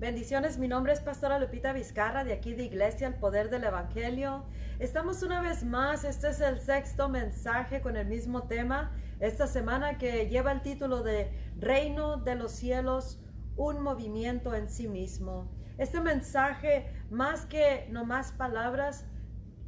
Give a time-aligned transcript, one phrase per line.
[0.00, 4.44] Bendiciones, mi nombre es Pastora Lupita Vizcarra de aquí de Iglesia El Poder del Evangelio.
[4.80, 9.96] Estamos una vez más, este es el sexto mensaje con el mismo tema, esta semana
[9.96, 11.30] que lleva el título de
[11.60, 13.20] Reino de los cielos,
[13.56, 15.48] un movimiento en sí mismo.
[15.78, 19.06] Este mensaje, más que no más palabras,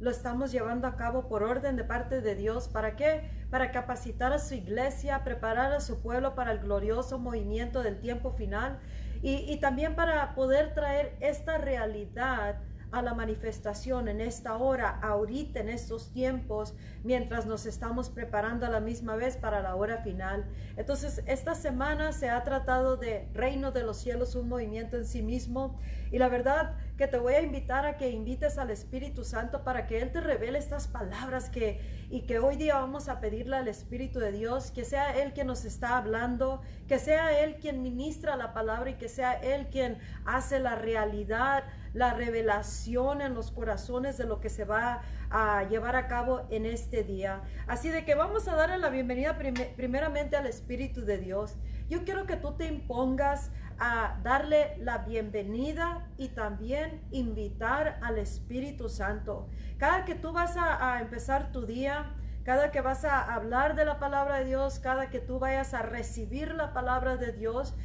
[0.01, 2.67] lo estamos llevando a cabo por orden de parte de Dios.
[2.67, 3.31] ¿Para qué?
[3.49, 8.29] Para capacitar a su iglesia, preparar a su pueblo para el glorioso movimiento del tiempo
[8.29, 8.79] final
[9.21, 15.69] y, también para poder traer esta realidad a la manifestación en esta hora, ahorita, en
[15.69, 20.45] estos tiempos, mientras nos estamos preparando a la misma vez para la hora final.
[20.77, 25.21] Entonces, esta semana se ha tratado de Reino de los Cielos, un movimiento en sí
[25.21, 25.77] mismo.
[26.11, 29.85] Y la verdad que te voy a invitar a que invites al Espíritu Santo para
[29.85, 31.79] que Él te revele estas palabras que,
[32.09, 35.47] y que hoy día vamos a pedirle al Espíritu de Dios, que sea Él quien
[35.47, 39.99] nos está hablando, que sea Él quien ministra la palabra y que sea Él quien
[40.25, 41.63] hace la realidad
[41.97, 46.65] la revelación en los corazones de lo que se va a llevar a cabo en
[46.65, 47.41] este día.
[47.65, 49.37] Así de que vamos a darle la bienvenida
[49.75, 51.55] primeramente al Espíritu de Dios.
[51.89, 58.89] Yo quiero que tú te impongas a darle la bienvenida y también invitar al Espíritu
[58.89, 59.47] Santo.
[59.77, 63.85] Cada que tú vas a, a empezar tu día, cada que vas a hablar de
[63.85, 67.75] la palabra de Dios, cada que tú vayas a recibir la palabra de Dios,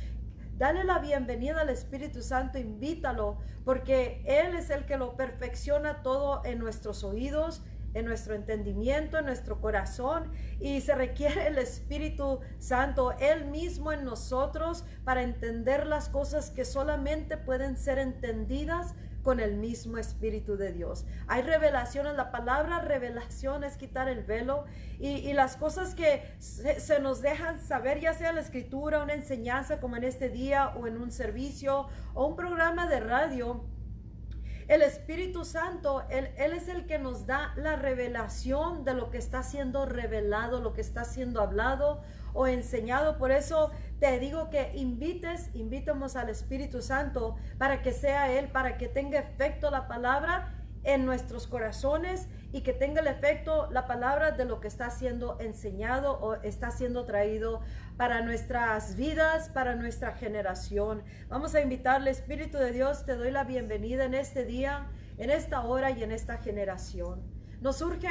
[0.63, 6.41] Dale la bienvenida al Espíritu Santo, invítalo, porque Él es el que lo perfecciona todo
[6.45, 13.13] en nuestros oídos, en nuestro entendimiento, en nuestro corazón y se requiere el Espíritu Santo,
[13.19, 19.57] Él mismo en nosotros para entender las cosas que solamente pueden ser entendidas con el
[19.57, 21.05] mismo Espíritu de Dios.
[21.29, 24.65] Hay revelaciones, la palabra revelación es quitar el velo
[24.99, 29.97] y, las cosas que se, nos dejan saber, ya sea la escritura, una enseñanza como
[29.97, 33.65] en este día o en un servicio o un programa de radio
[34.73, 39.43] el Espíritu Santo, él, es el que nos da la revelación de lo que está
[39.43, 42.01] siendo revelado, lo que está siendo hablado
[42.33, 43.19] o enseñado.
[43.19, 48.79] Por eso te digo que invites, invitemos al Espíritu Santo para que sea Él, para
[48.79, 54.33] que tenga efecto la palabra en nuestros corazones y que tenga el efecto la palabra
[54.33, 57.63] de lo que está siendo enseñado o está siendo traído
[57.97, 61.03] para nuestras vidas, para nuestra generación.
[61.29, 64.87] Vamos a invitarle, Espíritu de Dios, te doy la bienvenida en este día,
[65.17, 67.23] en esta hora y en esta generación.
[67.63, 68.09] Nos surge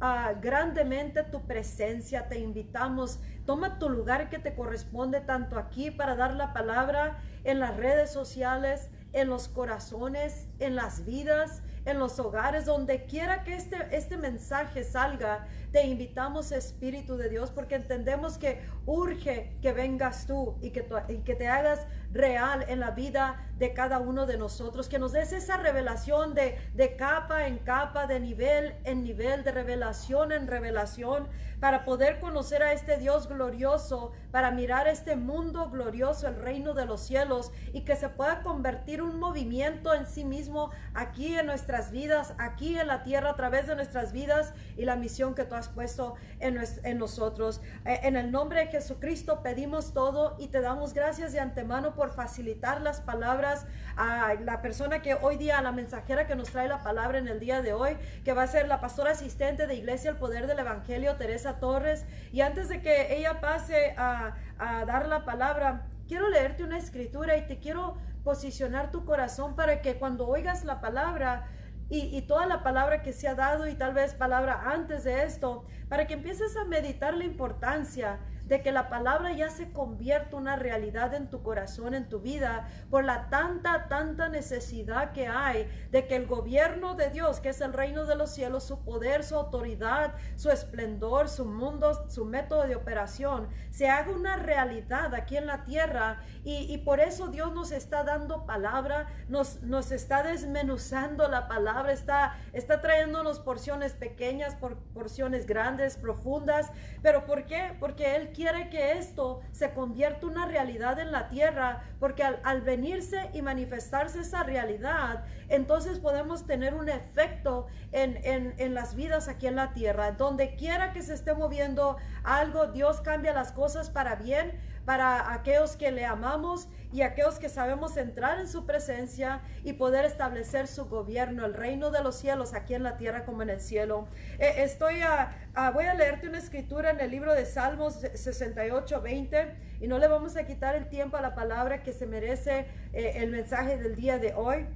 [0.00, 6.16] ah, grandemente tu presencia, te invitamos, toma tu lugar que te corresponde tanto aquí para
[6.16, 12.18] dar la palabra en las redes sociales, en los corazones, en las vidas en los
[12.18, 18.38] hogares, donde quiera que este, este mensaje salga, te invitamos Espíritu de Dios porque entendemos
[18.38, 23.46] que urge que vengas tú y que, y que te hagas real en la vida
[23.58, 28.06] de cada uno de nosotros, que nos des esa revelación de, de capa en capa,
[28.06, 31.28] de nivel en nivel, de revelación en revelación,
[31.60, 36.84] para poder conocer a este Dios glorioso, para mirar este mundo glorioso, el reino de
[36.84, 41.90] los cielos, y que se pueda convertir un movimiento en sí mismo aquí en nuestras
[41.90, 45.54] vidas, aquí en la tierra, a través de nuestras vidas y la misión que tú
[45.54, 47.60] has puesto en, en nosotros.
[47.84, 52.10] Eh, en el nombre de Jesucristo pedimos todo y te damos gracias de antemano por
[52.10, 53.66] facilitar las palabras
[53.96, 57.28] a la persona que hoy día, a la mensajera que nos trae la palabra en
[57.28, 60.46] el día de hoy, que va a ser la pastora asistente de Iglesia El Poder
[60.46, 62.04] del Evangelio, Teresa Torres.
[62.32, 67.36] Y antes de que ella pase a, a dar la palabra, quiero leerte una escritura
[67.36, 71.46] y te quiero posicionar tu corazón para que cuando oigas la palabra,
[71.88, 75.64] y, toda la palabra que se ha dado y tal vez palabra antes de esto,
[75.88, 80.56] para que empieces a meditar la importancia de que la palabra ya se convierta una
[80.56, 86.06] realidad en tu corazón, en tu vida, por la tanta, tanta necesidad que hay de
[86.06, 89.36] que el gobierno de Dios, que es el reino de los cielos, su poder, su
[89.36, 95.46] autoridad, su esplendor, su mundo, su método de operación, se haga una realidad aquí en
[95.46, 96.20] la tierra.
[96.44, 102.36] Y, por eso Dios nos está dando palabra, nos, nos está desmenuzando la palabra, está,
[102.52, 106.70] está trayéndonos porciones pequeñas, por, porciones grandes, profundas.
[107.02, 107.76] ¿Pero por qué?
[107.80, 113.30] Porque Él quiere que esto se convierta una realidad en la tierra, porque al, venirse
[113.32, 119.56] y manifestarse esa realidad, entonces podemos tener un efecto en, en, las vidas aquí en
[119.56, 120.12] la tierra.
[120.12, 125.76] Donde quiera que se esté moviendo algo, Dios cambia las cosas para bien para aquellos
[125.76, 130.86] que le amamos y aquellos que sabemos entrar en su presencia y poder establecer su
[130.86, 134.06] gobierno, el reino de los cielos aquí en la tierra como en el cielo.
[134.38, 139.54] Eh, estoy a, voy a leerte una escritura en el libro de Salmos 68, 20
[139.80, 143.14] y no le vamos a quitar el tiempo a la palabra que se merece eh,
[143.16, 144.66] el mensaje del día de hoy.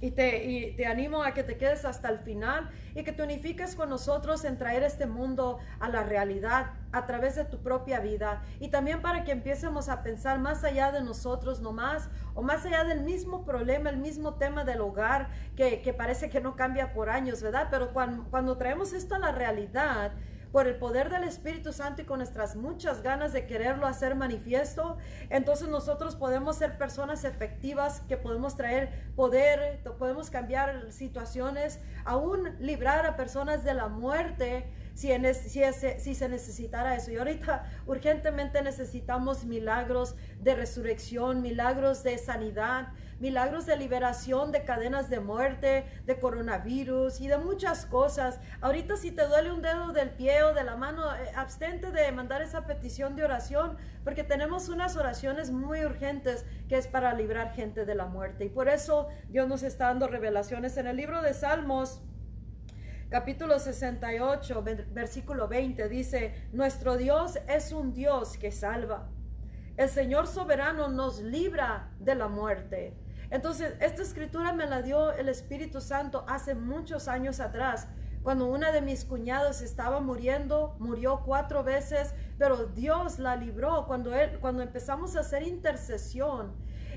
[0.00, 3.74] Y te, te, animo a que te quedes hasta el final y que te unifiques
[3.74, 8.42] con nosotros en traer este mundo a la realidad a través de tu propia vida.
[8.60, 12.84] Y también para que empecemos a pensar más allá de nosotros nomás o más allá
[12.84, 17.10] del mismo problema, el mismo tema del hogar que, que parece que no cambia por
[17.10, 17.68] años, ¿verdad?
[17.70, 20.12] Pero cuando traemos esto a la realidad,
[20.52, 24.96] por el poder del Espíritu Santo y con nuestras muchas ganas de quererlo hacer manifiesto,
[25.30, 33.06] entonces nosotros podemos ser personas efectivas que podemos traer poder, podemos cambiar situaciones, aún librar
[33.06, 35.62] a personas de la muerte si, si,
[35.98, 37.12] si, se necesitara eso.
[37.12, 42.88] Y ahorita urgentemente necesitamos milagros de resurrección, milagros de sanidad,
[43.20, 48.40] milagros de liberación de cadenas de muerte, de coronavirus y de muchas cosas.
[48.60, 52.12] Ahorita si te duele un dedo del pie o de la mano, eh, abstente de
[52.12, 57.52] mandar esa petición de oración porque tenemos unas oraciones muy urgentes que es para librar
[57.54, 58.44] gente de la muerte.
[58.44, 62.00] Y por eso Dios nos está dando revelaciones en el libro de Salmos
[63.10, 69.08] capítulo 68, versículo 20, dice, nuestro Dios es un Dios que salva.
[69.78, 72.94] El Señor soberano nos libra de la muerte.
[73.30, 77.88] Entonces, esta escritura me la dio el Espíritu Santo hace muchos años atrás,
[78.22, 84.14] cuando una de mis cuñados estaba muriendo, murió cuatro veces, pero Dios la libró cuando,
[84.14, 86.52] él, cuando empezamos a hacer intercesión.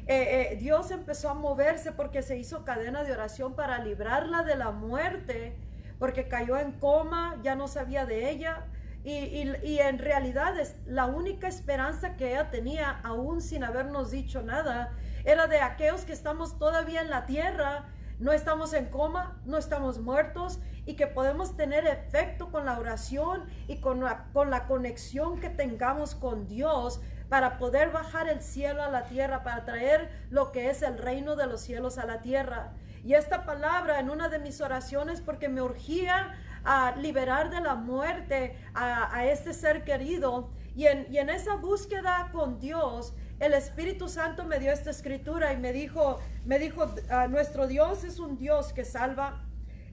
[0.07, 4.56] Eh, eh, Dios empezó a moverse porque se hizo cadena de oración para librarla de
[4.56, 5.56] la muerte,
[6.00, 8.66] porque cayó en coma, ya no sabía de ella.
[9.04, 14.44] Y, y, en realidad es la única esperanza que ella tenía, aún sin habernos dicho
[14.44, 14.92] nada,
[15.25, 17.85] era de aquellos que estamos todavía en la tierra,
[18.19, 23.45] no estamos en coma, no estamos muertos y que podemos tener efecto con la oración
[23.68, 28.83] y con la, con la conexión que tengamos con Dios para poder bajar el cielo
[28.83, 32.21] a la tierra, para traer lo que es el reino de los cielos a la
[32.21, 32.73] tierra.
[33.03, 37.75] Y esta palabra en una de mis oraciones, porque me urgía a liberar de la
[37.75, 44.07] muerte a, este ser querido, y en, y en esa búsqueda con Dios, el Espíritu
[44.07, 48.38] Santo me dio esta escritura y me dijo, me dijo, ah, nuestro Dios es un
[48.38, 49.41] Dios que salva.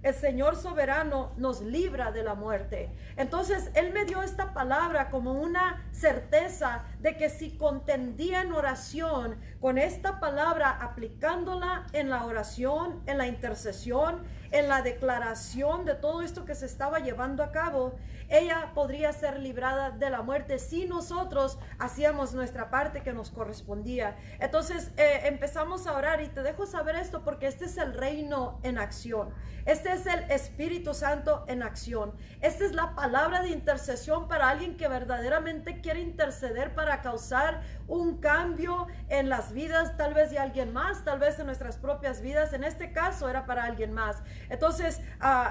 [0.02, 2.90] El Señor soberano nos libra de la muerte.
[3.16, 9.36] Entonces, Él me dio esta palabra como una certeza de que si contendía en oración
[9.60, 16.22] con esta palabra, aplicándola en la oración, en la intercesión, en la declaración de todo
[16.22, 17.96] esto que se estaba llevando a cabo,
[18.28, 24.16] ella podría ser librada de la muerte si nosotros hacíamos nuestra parte que nos correspondía.
[24.38, 28.60] Entonces eh, empezamos a orar y te dejo saber esto porque este es el reino
[28.62, 29.32] en acción.
[29.64, 32.14] Este es el Espíritu Santo en acción.
[32.40, 38.18] Esta es la palabra de intercesión para alguien que verdaderamente quiere interceder para causar un
[38.18, 42.52] cambio en las vidas, tal vez de alguien más, tal vez en nuestras propias vidas.
[42.52, 44.22] En este caso era para alguien más.
[44.48, 45.00] Entonces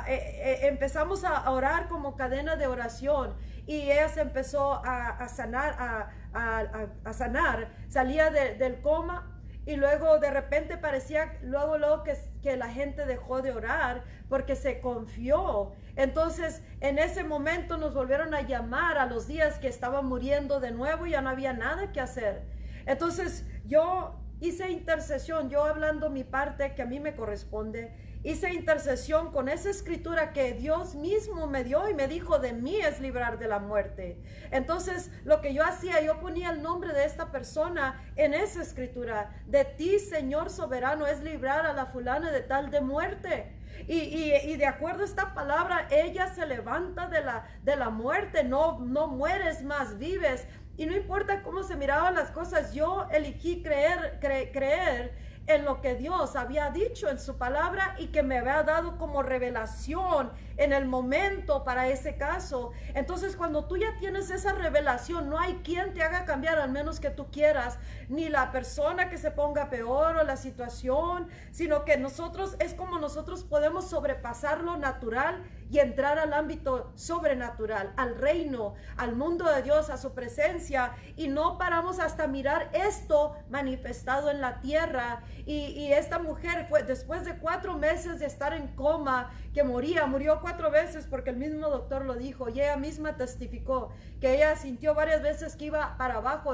[0.08, 3.36] eh, empezamos a orar como cadena de oración
[3.66, 9.34] y ella se empezó a, sanar, a, sanar, salía del coma
[9.66, 14.56] y luego de repente parecía luego luego que, que, la gente dejó de orar porque
[14.56, 15.74] se confió.
[15.98, 20.72] Entonces en ese momento nos volvieron a llamar a los días que estaba muriendo de
[20.72, 22.46] nuevo y ya no había nada que hacer.
[22.86, 29.32] Entonces yo hice intercesión, yo hablando mi parte que a mí me corresponde hice intercesión
[29.32, 33.40] con esa escritura que Dios mismo me dio y me dijo de mí es librar
[33.40, 34.22] de la muerte.
[34.52, 39.32] Entonces lo que yo hacía, yo ponía el nombre de esta persona en esa escritura.
[39.46, 43.54] De ti, Señor soberano, es librar a la fulana de tal de muerte.
[43.88, 48.44] Y, y, de acuerdo a esta palabra, ella se levanta de la, de la muerte,
[48.44, 50.48] no, no mueres más, vives.
[50.78, 55.96] Y no importa cómo se miraban las cosas, yo elegí creer, creer en lo que
[55.96, 60.86] Dios había dicho en su palabra y que me había dado como revelación en el
[60.86, 62.72] momento para ese caso.
[62.94, 67.00] Entonces cuando tú ya tienes esa revelación, no hay quien te haga cambiar al menos
[67.00, 67.78] que tú quieras,
[68.10, 73.00] ni la persona que se ponga peor o la situación, sino que nosotros es como
[73.00, 79.62] nosotros podemos sobrepasar lo natural y entrar al ámbito sobrenatural, al reino, al mundo de
[79.62, 80.94] Dios, a su presencia.
[81.16, 85.24] Y no paramos hasta mirar esto manifestado en la tierra.
[85.46, 90.42] Y, esta mujer fue después de cuatro meses de estar en coma, que moría, murió
[90.48, 94.96] cuatro veces porque el mismo doctor lo dijo y ella misma testificó que ella sintió
[94.96, 96.54] varias veces que iba para abajo,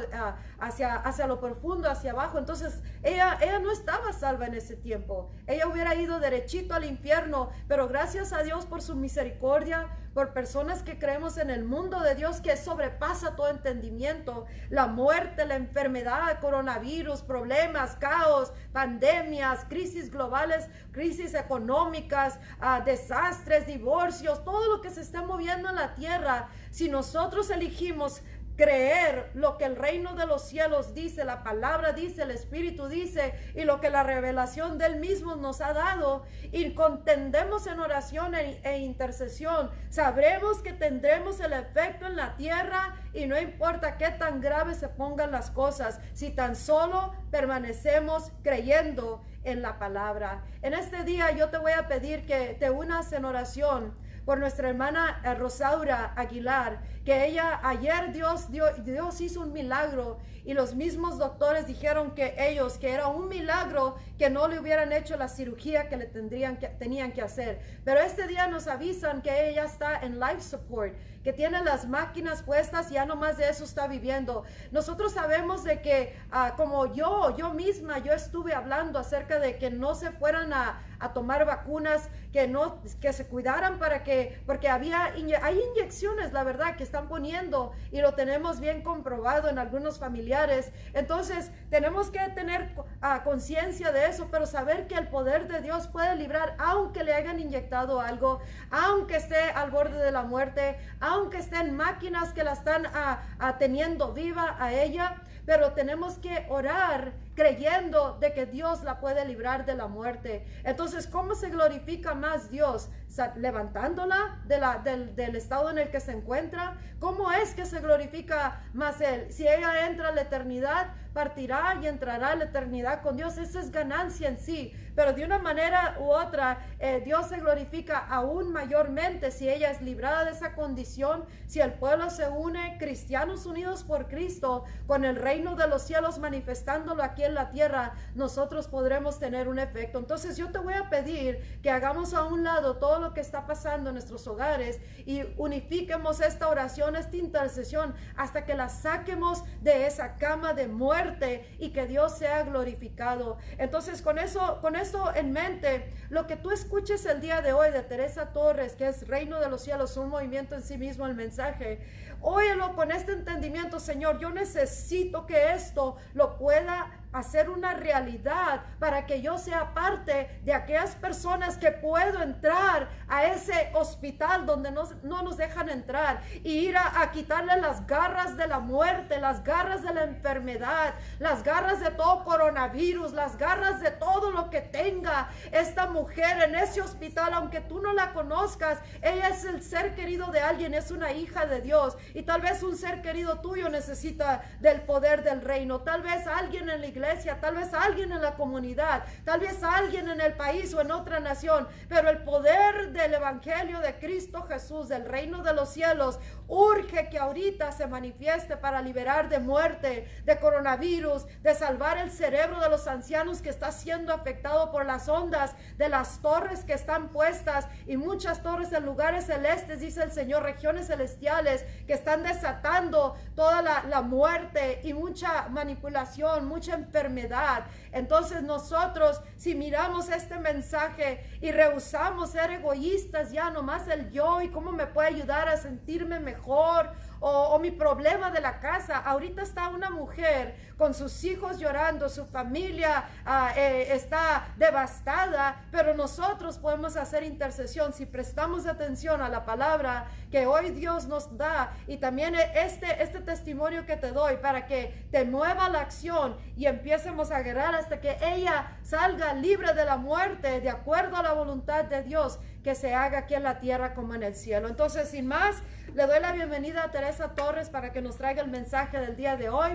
[0.60, 2.40] hacia, hacia lo profundo, hacia abajo.
[2.40, 5.30] Entonces ella, ella no estaba salva en ese tiempo.
[5.46, 10.84] Ella hubiera ido derechito al infierno, pero gracias a Dios por su misericordia, por personas
[10.84, 16.40] que creemos en el mundo de Dios que sobrepasa todo entendimiento, la muerte, la enfermedad,
[16.40, 25.02] coronavirus, problemas, caos, pandemias, crisis globales, crisis económicas, ah, desastres, divorcios, todo lo que se
[25.02, 26.50] está moviendo en la tierra.
[26.70, 28.22] Si nosotros elegimos
[28.56, 33.34] creer lo que el reino de los cielos dice, la palabra dice, el Espíritu dice
[33.56, 36.24] y lo que la revelación del mismo nos ha dado.
[36.52, 42.96] Y contendemos en oración e, e, intercesión, sabremos que tendremos el efecto en la tierra
[43.14, 49.24] y no importa qué tan graves se pongan las cosas, si tan solo permanecemos creyendo
[49.44, 50.44] en la palabra.
[50.62, 53.94] En este día yo te voy a pedir que te unas en oración
[54.26, 60.20] por nuestra hermana eh, Rosaura Aguilar, que ella ayer Dios, Dios, Dios hizo un milagro
[60.46, 64.94] y los mismos doctores dijeron que ellos, que era un milagro que no le hubieran
[64.94, 67.60] hecho la cirugía que le tendrían que, tenían que hacer.
[67.84, 70.94] Pero este día nos avisan que ella está en life support,
[71.26, 74.46] que tiene las máquinas puestas y ya no más de eso está viviendo.
[74.72, 79.70] Nosotros sabemos de que ah, como yo, yo misma, yo estuve hablando acerca de que
[79.70, 84.70] no se fueran a, a tomar vacunas, que no, que se cuidaran para que, porque
[84.70, 90.00] había, hay inyecciones, la verdad, que están poniendo y lo tenemos bien comprobado en algunos
[90.00, 90.72] familiares.
[90.94, 95.88] Entonces, tenemos que tener ah, conciencia de eso, pero saber que el poder de Dios
[95.88, 98.42] puede librar, aunque le hayan inyectado algo,
[98.72, 103.22] aunque esté al borde de la muerte, aunque estén máquinas que la están ah,
[103.60, 105.16] teniendo viva a ella,
[105.46, 110.46] pero tenemos que orar creyendo de que Dios la puede librar de la muerte.
[110.64, 112.90] Entonces, ¿cómo se glorifica más Dios?
[113.36, 116.78] levantándola de la, del, del, estado en el que se encuentra.
[117.00, 119.32] ¿Cómo es que se glorifica más Él?
[119.32, 123.38] Si ella entra a la eternidad, partirá y entrará a la eternidad con Dios.
[123.38, 124.74] Esa es ganancia en sí.
[124.96, 129.82] Pero de una manera u otra, eh, Dios se glorifica aún mayormente si ella es
[129.82, 135.16] librada de esa condición, si el pueblo se une, cristianos unidos por Cristo, con el
[135.16, 140.00] reino de los cielos manifestándolo aquí en la tierra, nosotros podremos tener un efecto.
[140.00, 143.46] Entonces yo te voy a pedir que hagamos a un lado todo lo que está
[143.46, 149.88] pasando en nuestros hogares y unifiquemos esta oración, esta intercesión, hasta que la saquemos de
[149.88, 153.38] esa cama de muerte y que Dios sea glorificado.
[153.58, 157.72] Entonces, con eso, con eso en mente, lo que tú escuches el día de hoy
[157.72, 161.16] de Teresa Torres, que es Reino de los Cielos, un movimiento en sí mismo, el
[161.16, 161.80] mensaje,
[162.22, 169.06] óyelo con este entendimiento, Señor, yo necesito que esto lo pueda hacer una realidad para
[169.06, 174.84] que yo sea parte de aquellas personas que puedo entrar a ese hospital donde no,
[175.04, 179.84] no nos dejan entrar y ir a, quitarle las garras de la muerte, las garras
[179.84, 185.30] de la enfermedad, las garras de todo coronavirus, las garras de todo lo que tenga
[185.52, 190.32] esta mujer en ese hospital, aunque tú no la conozcas, ella es el ser querido
[190.32, 194.42] de alguien, es una hija de Dios y tal vez un ser querido tuyo necesita
[194.60, 197.03] del poder del reino, tal vez alguien en la iglesia
[197.42, 201.20] tal vez alguien en la comunidad, tal vez alguien en el país o en otra
[201.20, 207.10] nación, pero el poder del Evangelio de Cristo Jesús, del reino de los cielos, urge
[207.10, 212.70] que ahorita se manifieste para liberar de muerte, de coronavirus, de salvar el cerebro de
[212.70, 217.68] los ancianos que está siendo afectado por las ondas de las torres que están puestas
[217.88, 223.62] y muchas torres en lugares celestes, dice el Señor, regiones celestiales que están desatando toda
[223.62, 227.66] la, la muerte y mucha manipulación, mucha enfermedad.
[227.92, 234.50] Entonces nosotros, si miramos este mensaje y rehusamos ser egoístas, ya nomás el yo y
[234.50, 236.92] cómo me puede ayudar a sentirme mejor
[237.26, 238.98] o, mi problema de la casa.
[238.98, 245.94] Ahorita está una mujer con sus hijos llorando, su familia ah, eh, está devastada, pero
[245.94, 251.72] nosotros podemos hacer intercesión si prestamos atención a la palabra que hoy Dios nos da
[251.88, 256.66] y también este, este testimonio que te doy para que te mueva la acción y
[256.66, 261.32] empiecemos a guerrar hasta que ella salga libre de la muerte de acuerdo a la
[261.32, 264.68] voluntad de Dios que se haga aquí en la tierra como en el cielo.
[264.70, 265.62] Entonces, sin más,
[265.96, 269.38] le doy la bienvenida a Teresa Torres para que nos traiga el mensaje del día
[269.38, 269.72] de hoy.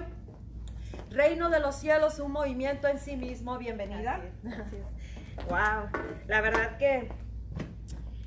[1.10, 3.56] Reino de los cielos, un movimiento en sí mismo.
[3.58, 4.20] Bienvenida.
[5.48, 5.88] Wow,
[6.26, 7.08] la verdad que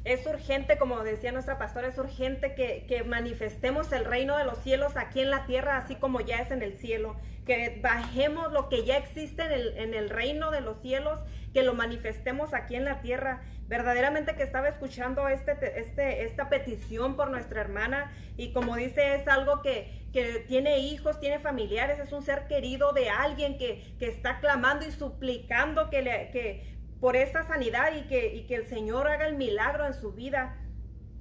[0.06, 4.60] es urgente, como decía nuestra pastora, es urgente que, que, manifestemos el reino de los
[4.60, 7.18] cielos aquí en la tierra, así como ya es en el cielo.
[7.46, 11.20] Que bajemos lo que ya existe en el, en el reino de los cielos,
[11.54, 13.42] que lo manifestemos aquí en la tierra.
[13.72, 19.26] Verdaderamente que estaba escuchando este, este, esta petición por nuestra hermana y como dice, es
[19.30, 24.10] algo que, que tiene hijos, tiene familiares, es un ser querido de alguien que, que
[24.10, 28.66] está clamando y suplicando que, le, que por esa sanidad y que, y que el
[28.66, 30.58] Señor haga el milagro en su vida.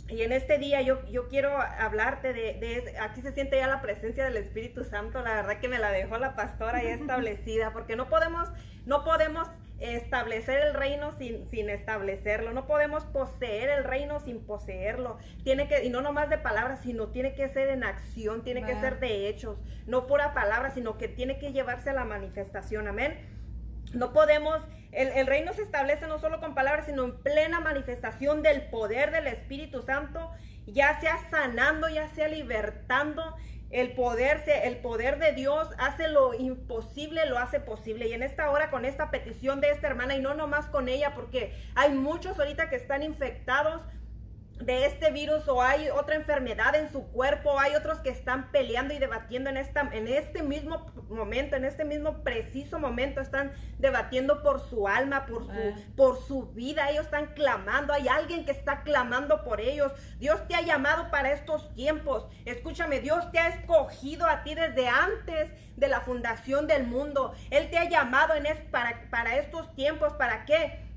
[0.08, 3.80] Y en este día yo, yo quiero hablarte de, de, aquí se siente ya la
[3.80, 7.94] presencia del Espíritu Santo, la verdad que me la dejó la pastora ya establecida, porque
[7.94, 8.48] no podemos,
[8.86, 9.46] no podemos
[9.80, 15.84] establecer el reino sin, sin establecerlo, no podemos poseer el reino sin poseerlo, tiene que,
[15.84, 19.28] y no nomás de palabras, sino tiene que ser en acción, tiene que ser de
[19.28, 23.18] hechos, no pura palabra, sino que tiene que llevarse a la manifestación, amén.
[23.94, 24.60] No podemos,
[24.92, 29.10] el, el, reino se establece no solo con palabras, sino en plena manifestación del poder
[29.10, 30.30] del Espíritu Santo,
[30.66, 33.36] ya sea sanando, ya sea libertando.
[33.70, 38.08] El poder, el poder de Dios hace lo imposible, lo hace posible.
[38.08, 41.14] Y en esta hora, con esta petición de esta hermana, y no nomás con ella,
[41.14, 43.82] porque hay muchos ahorita que están infectados
[44.60, 48.94] de este virus o hay otra enfermedad en su cuerpo, hay otros que están peleando
[48.94, 54.42] y debatiendo en, esta, en este mismo momento, en este mismo preciso momento, están debatiendo
[54.42, 58.82] por su alma, por su, por su vida, ellos están clamando, hay alguien que está
[58.82, 59.92] clamando por ellos.
[60.18, 64.88] Dios te ha llamado para estos tiempos, escúchame, Dios te ha escogido a ti desde
[64.88, 69.74] antes de la fundación del mundo, Él te ha llamado en es, para, para estos
[69.74, 70.89] tiempos, ¿para qué?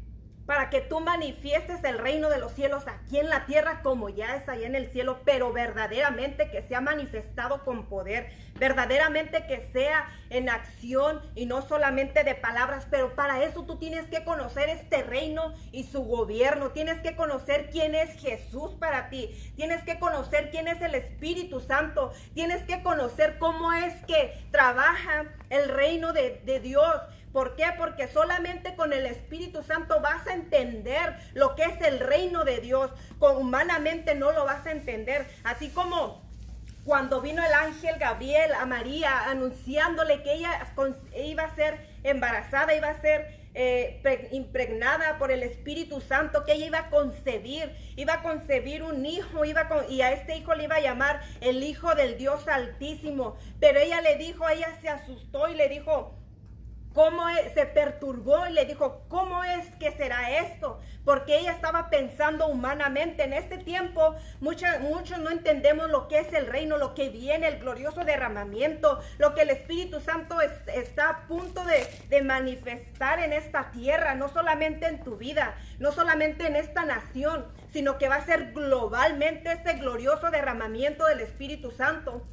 [0.46, 4.36] Para que tú manifiestes el reino de los cielos aquí en la tierra como ya
[4.36, 10.10] es allá en el cielo, pero verdaderamente que sea manifestado con poder, verdaderamente que sea
[10.30, 15.04] en acción y no solamente de palabras, pero para eso tú tienes que conocer este
[15.04, 20.50] reino y su gobierno, tienes que conocer quién es Jesús para ti, tienes que conocer
[20.52, 26.42] quién es el Espíritu Santo, tienes que conocer cómo es que trabaja el reino de,
[26.46, 26.96] de Dios.
[27.34, 27.66] ¿Por qué?
[27.78, 32.62] Porque solamente con el Espíritu Santo vas a entender lo que es el reino de
[32.62, 32.92] Dios.
[33.18, 35.26] Con humanamente no lo vas a entender.
[35.44, 36.22] Así como
[36.86, 40.68] cuando vino el ángel Gabriel a María anunciándole que ella
[41.16, 46.66] iba a ser embarazada, iba a ser eh, impregnada por el Espíritu Santo, que ella
[46.66, 50.76] iba a concebir, iba a concebir un hijo, iba y a este hijo le iba
[50.76, 53.38] a llamar el Hijo del Dios Altísimo.
[53.60, 56.16] Pero ella le dijo, ella se asustó y le dijo,
[56.94, 57.24] cómo
[57.54, 60.80] se perturbó y le dijo, ¿cómo es que será esto?
[61.04, 63.24] Porque ella estaba pensando humanamente.
[63.24, 67.48] En este tiempo, muchos, muchos no entendemos lo que es el reino, lo que viene,
[67.48, 73.72] el glorioso derramamiento, lo que el Espíritu Santo está a punto de manifestar en esta
[73.72, 78.26] tierra, no solamente en tu vida, no solamente en esta nación, sino que va a
[78.26, 82.26] ser globalmente este glorioso derramamiento del Espíritu Santo.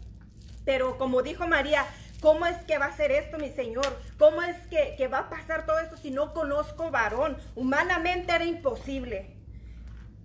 [0.64, 1.87] Pero como dijo María,
[2.20, 3.98] ¿Cómo es que va a ser esto, mi Señor?
[4.18, 7.38] ¿Cómo es que, va a pasar todo esto si no conozco varón?
[7.54, 9.37] Humanamente era imposible.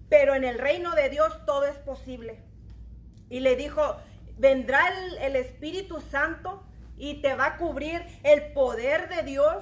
[0.10, 2.44] Pero en el reino de Dios todo es posible.
[3.30, 3.96] Y le dijo,
[4.38, 4.82] vendrá
[5.22, 6.64] el, Espíritu Santo
[6.98, 9.56] y te va a cubrir el poder de Dios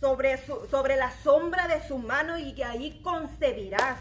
[0.00, 3.98] sobre, sobre la sombra de su mano y ahí concebirás.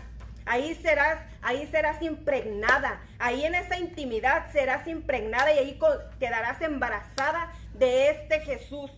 [0.51, 2.99] Ahí serás, ahí serás impregnada.
[3.19, 5.79] Ahí en esa intimidad serás impregnada y ahí
[6.19, 8.91] quedarás embarazada de este Jesús,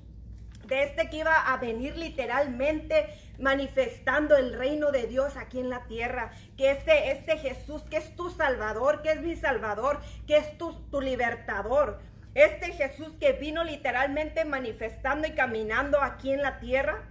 [0.65, 3.05] de este que iba a venir literalmente
[3.37, 8.15] manifestando el reino de Dios aquí en la tierra, que este, este Jesús que es
[8.15, 11.99] tu salvador, que es mi salvador, que es tu, tu libertador.
[12.33, 17.07] Este Jesús que vino literalmente manifestando y caminando aquí en la tierra,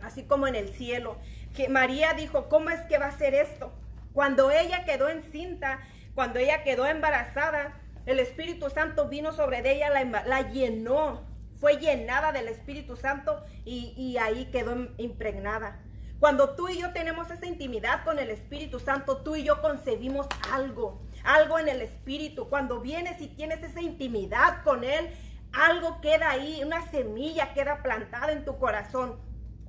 [0.00, 1.18] así como en el cielo.
[1.54, 3.72] Que María dijo, ¿cómo es que va a ser esto?
[4.12, 5.80] Cuando ella quedó encinta,
[6.14, 11.22] cuando ella quedó embarazada, el Espíritu Santo vino sobre ella, la, llenó,
[11.58, 15.80] fue llenada del Espíritu Santo y, ahí quedó impregnada.
[16.20, 20.26] Cuando tú y yo tenemos esa intimidad con el Espíritu Santo, tú y yo concebimos
[20.52, 22.48] algo, algo en el Espíritu.
[22.48, 25.10] Cuando vienes y tienes esa intimidad con Él,
[25.52, 29.18] algo queda ahí, una semilla queda plantada en tu corazón.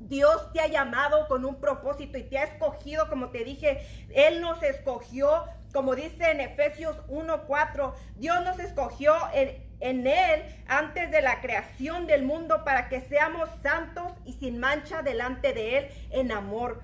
[0.07, 4.41] Dios te ha llamado con un propósito y te ha escogido, como te dije, Él
[4.41, 5.43] nos escogió
[5.75, 12.23] como dice en Efesios 1:4, Dios nos escogió en, Él antes de la creación del
[12.23, 16.81] mundo para que seamos santos y sin mancha delante de Él en amor.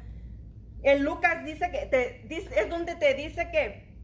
[0.84, 3.96] En Lucas dice que te, es donde te dice que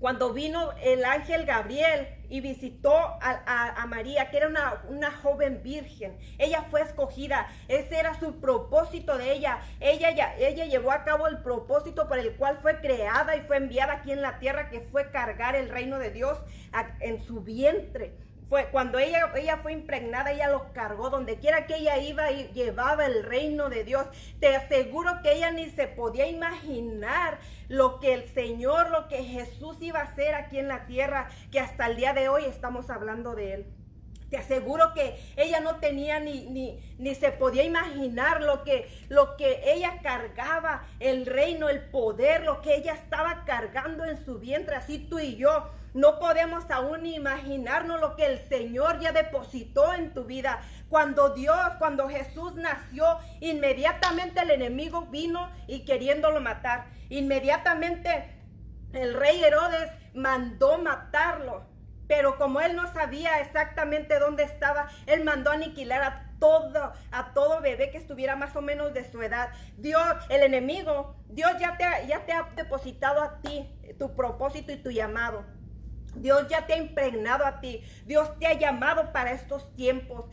[0.00, 6.16] cuando vino el ángel Gabriel y visitó a, María, que era una, una, joven virgen.
[6.38, 9.60] Ella fue escogida, ese era su propósito de ella.
[9.80, 13.58] Ella, ya, ella llevó a cabo el propósito por el cual fue creada y fue
[13.58, 16.38] enviada aquí en la tierra, que fue cargar el reino de Dios
[17.00, 18.14] en su vientre
[18.70, 23.06] cuando ella, ella fue impregnada, ella lo cargó, donde quiera que ella iba y llevaba
[23.06, 24.06] el reino de Dios.
[24.40, 27.38] Te aseguro que ella ni se podía imaginar
[27.68, 31.60] lo que el Señor, lo que Jesús iba a hacer aquí en la tierra, que
[31.60, 33.66] hasta el día de hoy estamos hablando de él.
[34.28, 39.36] Te aseguro que ella no tenía ni, ni, ni, se podía imaginar lo que, lo
[39.36, 44.74] que ella cargaba, el reino, el poder, lo que ella estaba cargando en su vientre,
[44.74, 50.14] así tú y yo no podemos aún imaginarnos lo que el Señor ya depositó en
[50.14, 50.62] tu vida.
[50.88, 56.86] Cuando Dios, cuando Jesús nació, inmediatamente el enemigo vino y queriéndolo matar.
[57.10, 58.38] Inmediatamente
[58.92, 61.70] el rey Herodes mandó matarlo.
[62.08, 67.60] Pero como él no sabía exactamente dónde estaba, él mandó aniquilar a todo, a todo
[67.60, 69.50] bebé que estuviera más o menos de su edad.
[69.76, 74.76] Dios, el enemigo, Dios ya te, ya te ha depositado a ti tu propósito y
[74.76, 75.44] tu llamado.
[76.14, 77.82] Dios ya te ha impregnado a ti.
[78.06, 80.26] Dios te ha llamado para estos tiempos.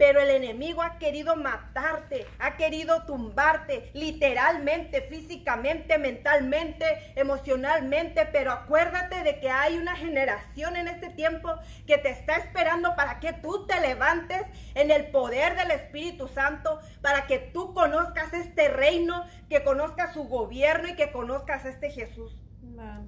[0.00, 8.24] Pero el enemigo ha querido matarte, ha querido tumbarte literalmente, físicamente, mentalmente, emocionalmente.
[8.32, 11.54] Pero acuérdate de que hay una generación en este tiempo
[11.86, 14.40] que te está esperando para que tú te levantes
[14.74, 20.24] en el poder del Espíritu Santo, para que tú conozcas este reino, que conozcas su
[20.24, 22.40] gobierno y que conozcas este Jesús.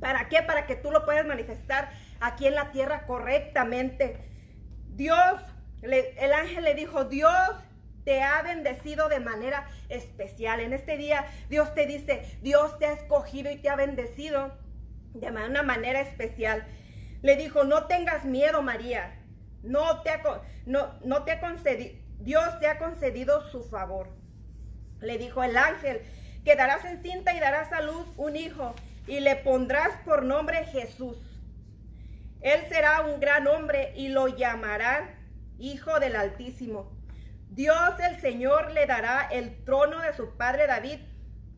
[0.01, 0.43] ¿Para qué?
[0.43, 1.91] Para que tú lo puedas manifestar
[2.23, 4.17] aquí en la tierra correctamente.
[4.95, 5.41] Dios,
[5.83, 7.51] el ángel le dijo, Dios
[8.05, 10.61] te ha bendecido de manera especial.
[10.61, 14.53] En este día Dios te dice, Dios te ha escogido y te ha bendecido
[15.15, 16.65] de una manera especial.
[17.23, 19.19] Le dijo, no tengas miedo, María.
[19.63, 20.23] No te ha,
[20.67, 24.09] no, no te ha concedido, Dios te ha concedido su favor.
[25.01, 26.03] Le dijo el ángel,
[26.45, 28.75] quedarás encinta y darás a luz un hijo
[29.07, 31.17] y le pondrás por nombre Jesús.
[32.43, 35.11] Él será un gran hombre y lo llamarán
[35.59, 36.91] Hijo del Altísimo.
[37.51, 40.99] Dios el Señor le dará el trono de su padre David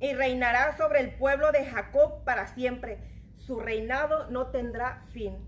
[0.00, 2.98] y reinará sobre el pueblo de Jacob para siempre.
[3.36, 5.38] Su reinado no tendrá fin.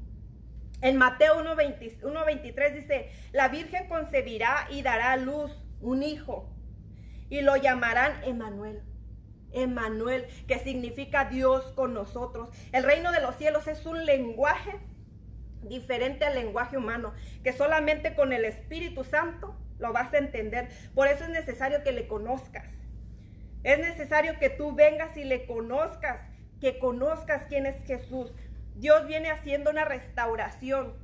[0.81, 6.51] En Mateo 1.23 dice, la Virgen concebirá y dará a luz un hijo
[7.29, 8.83] y lo llamarán Emanuel.
[9.53, 12.51] Emanuel, que significa Dios con nosotros.
[12.73, 14.79] El reino de los cielos es un lenguaje
[15.69, 20.69] diferente al lenguaje humano, que solamente con el Espíritu Santo lo vas a entender.
[20.95, 22.69] Por eso es necesario que le conozcas.
[23.63, 26.21] Es necesario que tú vengas y le conozcas,
[26.61, 28.33] que conozcas quién es Jesús.
[28.77, 30.95] Dios viene haciendo una restauración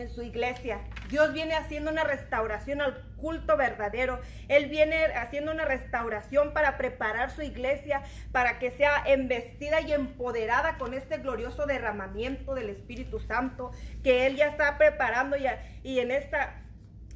[0.00, 0.80] en su iglesia.
[1.08, 4.20] Dios viene haciendo una restauración al culto verdadero.
[4.48, 10.78] Él viene haciendo una restauración para preparar su iglesia para que sea embestida y empoderada
[10.78, 16.62] con este glorioso derramamiento del Espíritu Santo que Él ya está preparando y en esta,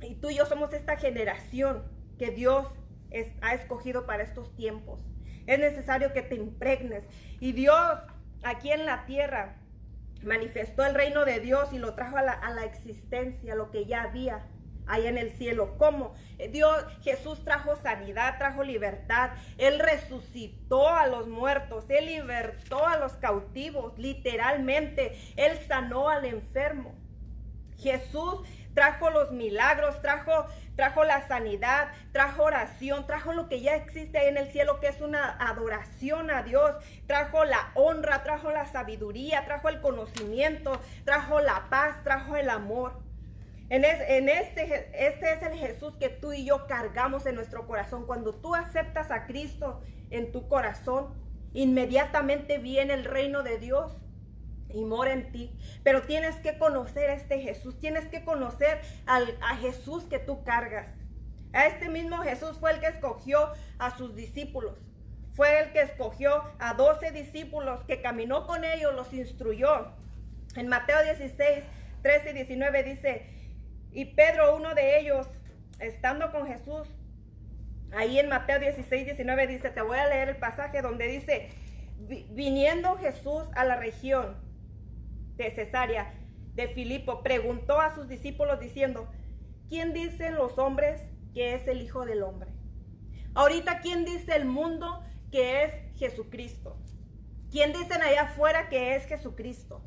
[0.03, 1.85] y tú y yo somos esta generación
[2.19, 2.67] que Dios
[3.43, 5.01] ha escogido para estos tiempos.
[5.47, 7.05] Es necesario que te impregnes.
[7.39, 7.99] Y Dios
[8.43, 9.57] aquí en la tierra
[10.25, 14.47] manifestó el reino de Dios y lo trajo a la, existencia, lo que ya había
[14.87, 15.77] ahí en el cielo.
[15.79, 16.15] ¿Cómo?
[16.39, 19.31] Eh, Dios, Jesús trajo sanidad, trajo libertad.
[19.59, 25.17] Él resucitó a los muertos, Él libertó a los cautivos, literalmente.
[25.37, 26.95] Él sanó al enfermo.
[27.79, 28.41] Jesús
[28.75, 34.37] trajo los milagros, trajo, trajo la sanidad, trajo oración, trajo lo que ya existe en
[34.37, 36.75] el cielo, que es una adoración a Dios,
[37.07, 43.01] trajo la honra, trajo la sabiduría, trajo el conocimiento, trajo la paz, trajo el amor.
[43.71, 48.07] En, en este, este es el Jesús que tú y yo cargamos en nuestro corazón.
[48.07, 51.15] Cuando tú aceptas a Cristo en tu corazón,
[51.55, 54.04] inmediatamente viene el reino de Dios
[54.75, 55.51] y mora en ti.
[55.83, 60.43] Pero tienes que conocer a este Jesús, tienes que conocer al, a Jesús que tú
[60.45, 60.93] cargas.
[61.53, 64.77] A este mismo Jesús fue el que escogió a sus discípulos.
[65.35, 69.93] Fue el que escogió a doce discípulos que caminó con ellos, los instruyó.
[70.57, 71.65] En Mateo 16,
[72.03, 73.27] 13 y 19 dice,
[73.93, 75.27] y Pedro, uno de ellos,
[75.79, 76.89] estando con Jesús,
[77.93, 81.51] ahí en Mateo 16, 19 dice, te voy a leer el pasaje donde dice,
[82.31, 84.44] viniendo Jesús a la región
[85.37, 86.15] de Cesarea
[86.55, 89.09] de Filipo, preguntó a sus discípulos diciendo,
[89.69, 91.01] ¿quién dicen los hombres
[91.33, 92.53] que es el Hijo del Hombre?
[93.35, 96.79] Ahorita, ¿quién dice el mundo que es Jesucristo?
[97.51, 99.85] ¿Quién dicen allá afuera que es Jesucristo?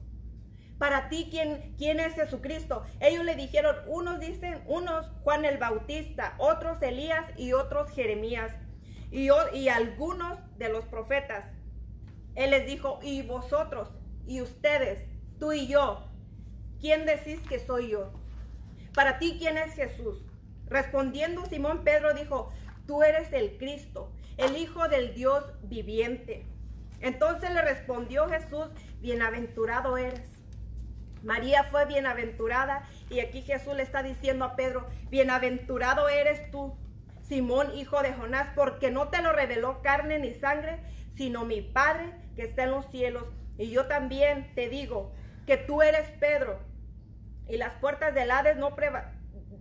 [0.77, 2.83] Para ti, ¿quién, ¿quién es Jesucristo?
[2.99, 8.53] Ellos le dijeron, unos dicen, unos Juan el Bautista, otros Elías y otros Jeremías
[9.09, 11.45] y, y algunos de los profetas.
[12.35, 13.89] Él les dijo, y vosotros,
[14.27, 15.07] y ustedes,
[15.39, 16.03] tú y yo,
[16.79, 18.11] ¿quién decís que soy yo?
[18.93, 20.25] Para ti, ¿quién es Jesús?
[20.67, 22.51] Respondiendo Simón Pedro dijo,
[22.85, 26.45] tú eres el Cristo, el Hijo del Dios viviente.
[26.99, 28.67] Entonces le respondió Jesús,
[29.01, 30.37] bienaventurado eres.
[31.23, 36.75] María fue bienaventurada y aquí Jesús le está diciendo a Pedro, bienaventurado eres tú,
[37.21, 40.79] Simón, hijo de Jonás, porque no te lo reveló carne ni sangre,
[41.15, 43.25] sino mi Padre que está en los cielos.
[43.57, 45.11] Y yo también te digo
[45.47, 46.59] que tú eres Pedro
[47.47, 48.75] y las puertas del Hades no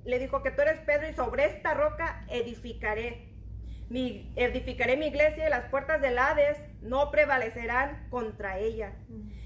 [0.05, 3.33] le dijo que tú eres Pedro y sobre esta roca edificaré.
[3.88, 8.94] Mi, edificaré mi iglesia y las puertas del Hades no prevalecerán contra ella.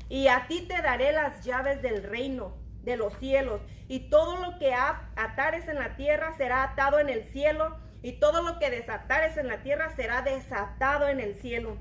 [0.09, 3.61] Y a ti te daré las llaves del reino de los cielos.
[3.87, 7.77] Y todo lo que atares en la tierra será atado en el cielo.
[8.03, 11.77] Y todo lo que desatares en la tierra será desatado en el cielo.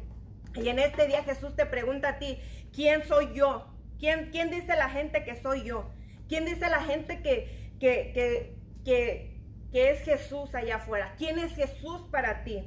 [0.56, 2.40] Y en este día Jesús te pregunta a ti,
[2.74, 3.79] ¿quién soy yo?
[4.00, 5.90] ¿Quién, dice la gente que soy yo?
[6.28, 11.16] ¿Quién dice la gente que, que, que, que, que es Jesús allá afuera?
[11.18, 12.64] ¿Quién es Jesús para ti?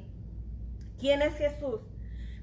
[0.99, 1.81] ¿Quién es Jesús?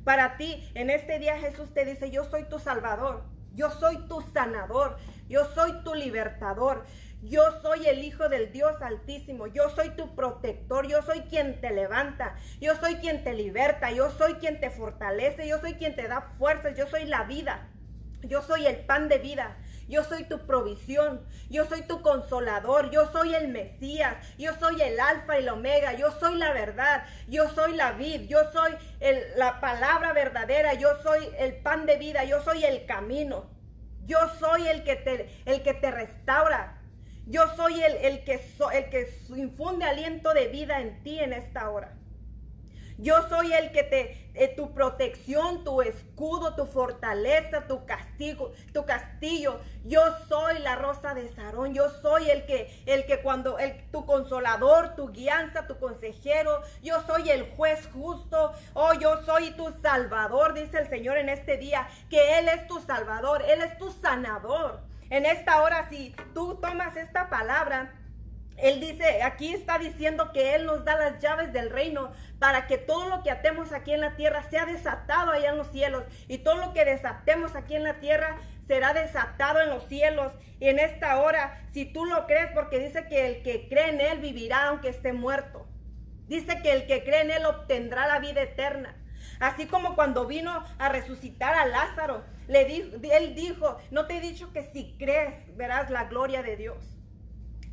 [0.04, 3.24] Para ti, en este día Jesús te dice, yo soy tu salvador,
[3.54, 4.98] yo soy tu sanador,
[5.28, 6.84] yo soy tu libertador,
[7.22, 9.46] yo soy el Hijo del Dios Altísimo.
[9.46, 10.88] Yo soy tu protector.
[10.88, 12.34] Yo soy quien te levanta.
[12.60, 13.92] Yo soy quien te liberta.
[13.92, 15.46] Yo soy quien te fortalece.
[15.46, 16.78] Yo soy quien te da fuerzas.
[16.78, 17.68] Yo soy la vida.
[18.22, 19.56] Yo soy el pan de vida.
[19.88, 21.20] Yo soy tu provisión.
[21.48, 22.90] Yo soy tu consolador.
[22.90, 24.16] Yo soy el Mesías.
[24.38, 25.94] Yo soy el alfa y el omega.
[25.94, 27.04] Yo soy la verdad.
[27.28, 28.22] Yo soy la vid.
[28.28, 28.72] Yo soy
[29.36, 30.74] la palabra verdadera.
[30.74, 32.24] Yo soy el pan de vida.
[32.24, 33.50] Yo soy el camino.
[34.04, 36.78] Yo soy el que te, el que te restaura.
[37.26, 38.40] Yo soy el, el, que
[38.72, 41.99] el que infunde aliento de vida en ti en esta hora.
[43.00, 48.84] Yo soy el que te, eh, tu protección, tu escudo, tu fortaleza, tu castigo, tu
[48.84, 49.58] castillo.
[49.84, 51.72] Yo soy la rosa de Sarón.
[51.72, 56.60] Yo soy el que, el que cuando, el, tu consolador, tu guianza, tu consejero.
[56.82, 58.52] Yo soy el juez justo.
[58.74, 62.80] Oh, yo soy tu salvador, dice el Señor en este día, que Él es tu
[62.80, 64.80] salvador, Él es tu sanador.
[65.08, 67.94] En esta hora, si tú tomas esta palabra,
[68.62, 72.78] él dice, aquí está diciendo que Él nos da las llaves del reino para que
[72.78, 76.04] todo lo que atemos aquí en la tierra sea desatado allá en los cielos.
[76.28, 80.32] Y todo lo que desatemos aquí en la tierra será desatado en los cielos.
[80.58, 84.00] Y en esta hora, si tú lo crees, porque dice que el que cree en
[84.00, 85.66] Él vivirá aunque esté muerto.
[86.26, 88.96] Dice que el que cree en Él obtendrá la vida eterna.
[89.38, 94.52] Así como cuando vino a resucitar a Lázaro, le él dijo, no te he dicho
[94.52, 96.99] que si crees verás la gloria de Dios.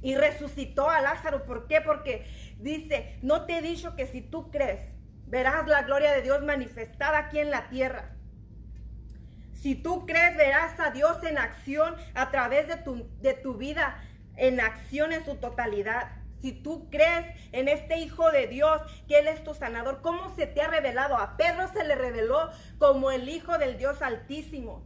[0.08, 1.44] Y resucitó a Lázaro.
[1.44, 1.82] ¿Por qué?
[1.82, 2.26] Porque
[2.60, 4.80] dice, no te he dicho que si tú crees
[5.26, 8.16] verás la gloria de Dios manifestada aquí en la tierra.
[9.54, 14.02] Si tú crees, verás a Dios en acción a través de tu, de tu vida,
[14.38, 16.12] en acción en su totalidad.
[16.40, 20.48] Si tú crees en este Hijo de Dios, que Él es tu sanador, ¿cómo se
[20.48, 21.18] te ha revelado?
[21.18, 24.86] A Pedro se le reveló como el Hijo del Dios Altísimo.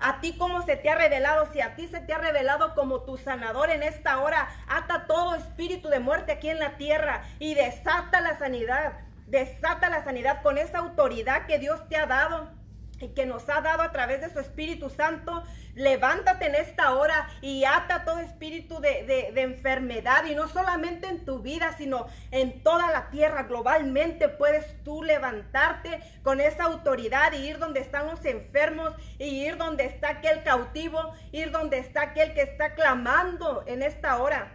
[0.00, 3.02] A ti cómo se te ha revelado, si a ti se te ha revelado como
[3.02, 7.54] tu sanador en esta hora, ata todo espíritu de muerte aquí en la tierra y
[7.54, 8.94] desata la sanidad,
[9.26, 12.59] desata la sanidad con esa autoridad que Dios te ha dado
[13.08, 15.42] que nos ha dado a través de su Espíritu Santo,
[15.74, 21.40] levántate en esta hora y ata todo espíritu de, enfermedad y no solamente en tu
[21.40, 23.44] vida, sino en toda la tierra.
[23.44, 29.56] Globalmente puedes tú levantarte con esa autoridad y ir donde están los enfermos y ir
[29.56, 34.52] donde está aquel cautivo, ir donde está aquel que está clamando en esta hora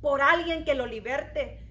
[0.00, 1.62] por alguien que lo liberte.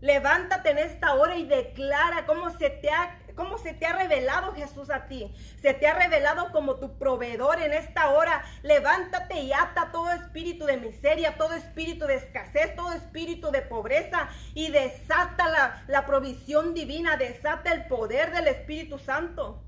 [0.00, 4.54] Levántate en esta hora y declara cómo se te ha cómo se te ha revelado
[4.54, 5.34] Jesús a ti.
[5.60, 8.44] Se te ha revelado como tu proveedor en esta hora.
[8.62, 14.28] Levántate y ata todo espíritu de miseria, todo espíritu de escasez, todo espíritu de pobreza
[14.54, 19.60] y desata la, la provisión divina, desata el poder del Espíritu Santo.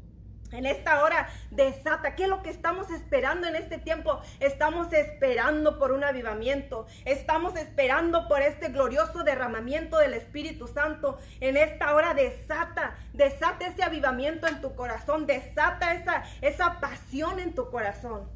[0.53, 2.15] En esta hora desata.
[2.15, 4.21] ¿Qué es lo que estamos esperando en este tiempo?
[4.41, 6.87] Estamos esperando por un avivamiento.
[7.05, 11.19] Estamos esperando por este glorioso derramamiento del Espíritu Santo.
[11.41, 12.97] En esta hora desata.
[13.13, 15.27] Desata ese avivamiento en tu corazón.
[15.27, 18.31] Desata esa, esa pasión en tu corazón.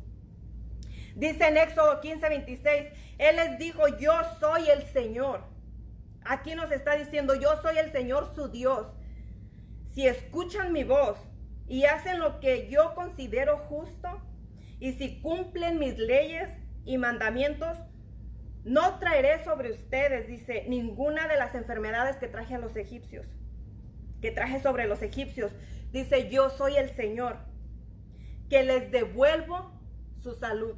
[1.15, 2.87] Dice en Éxodo 15, 26.
[3.19, 5.43] Él les dijo, yo soy el Señor.
[6.25, 8.87] Aquí nos está diciendo, yo soy el Señor su Dios.
[9.95, 11.17] Si escuchan mi voz
[11.69, 14.09] y hacen lo que yo considero justo
[14.81, 16.49] y si cumplen mis leyes
[16.85, 17.77] y mandamientos,
[18.65, 23.27] no traeré sobre ustedes, dice, ninguna de las enfermedades que traje a los egipcios,
[24.21, 25.53] que traje sobre los egipcios.
[25.93, 27.39] Dice, yo soy el Señor,
[28.49, 29.73] que les devuelvo
[30.17, 30.75] su salud,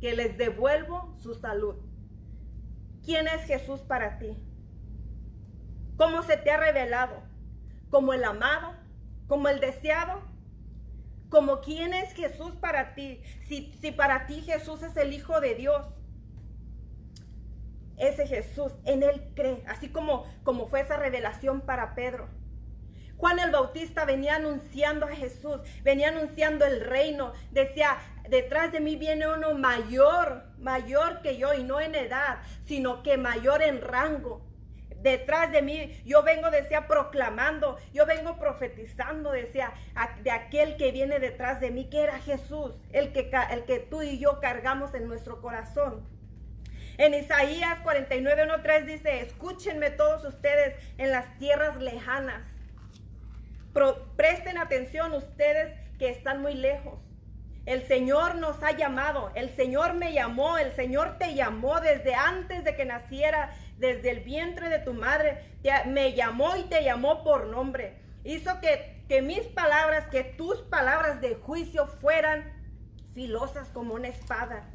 [0.00, 1.76] que les devuelvo su salud.
[3.04, 4.36] ¿Quién es Jesús para ti?
[5.96, 7.22] ¿Cómo se te ha revelado?
[7.90, 8.85] ¿Como el amado?
[9.26, 10.22] ¿Como el deseado?
[11.28, 13.20] ¿Como quién es Jesús para ti?
[13.48, 15.84] Si, si para ti Jesús es el Hijo de Dios,
[17.96, 22.28] ese Jesús, en él cree, así como, como fue esa revelación para Pedro.
[23.16, 27.96] Juan el Bautista venía anunciando a Jesús, venía anunciando el reino, decía,
[28.28, 33.16] detrás de mí viene uno mayor, mayor que yo, y no en edad, sino que
[33.16, 34.45] mayor en rango.
[35.06, 39.72] Detrás de mí, yo vengo, decía, proclamando, yo vengo profetizando, decía,
[40.24, 44.02] de aquel que viene detrás de mí, que era Jesús, el que, el que tú
[44.02, 46.04] y yo cargamos en nuestro corazón.
[46.98, 52.44] En Isaías 49.1.3 dice, escúchenme todos ustedes en las tierras lejanas.
[54.16, 57.00] presten atención ustedes que están muy lejos.
[57.66, 62.62] El Señor nos ha llamado, el Señor me llamó, el Señor te llamó desde antes
[62.62, 65.42] de que naciera, desde el vientre de tu madre,
[65.86, 67.98] me llamó y te llamó por nombre.
[68.24, 72.52] Hizo que, que mis palabras, que tus palabras de juicio fueran
[73.14, 74.68] filosas como una espada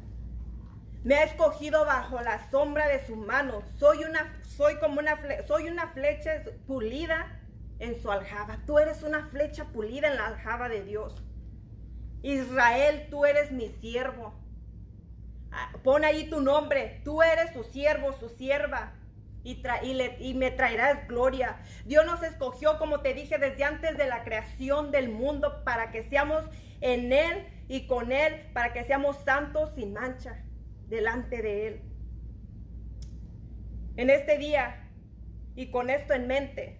[1.04, 3.62] me ha escogido bajo la sombra de su mano.
[3.78, 7.40] Soy una, soy como una, soy una flecha pulida
[7.78, 8.58] en su aljaba.
[8.66, 11.22] Tú eres una flecha pulida en la aljaba de Dios.
[12.22, 14.32] Israel, tú eres mi siervo.
[15.82, 17.00] Pon ahí tu nombre.
[17.04, 18.94] Tú eres su siervo, su sierva.
[19.44, 21.58] Y, y, y, me traerás gloria.
[21.84, 26.04] Dios nos escogió, como te dije, desde antes de la creación del mundo, para que
[26.04, 26.44] seamos
[26.80, 30.44] en Él y con Él, para que seamos santos sin mancha
[30.88, 31.82] delante de Él.
[33.96, 34.88] En este día
[35.54, 36.78] y con esto en mente,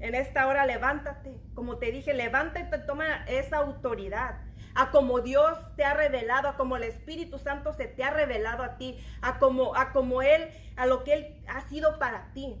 [0.00, 4.40] en esta hora levántate, como te dije, levántate y toma esa autoridad.
[4.74, 8.62] A como Dios te ha revelado, a como el Espíritu Santo se te ha revelado
[8.62, 12.60] a ti, a como, a como Él, a lo que Él ha sido para ti.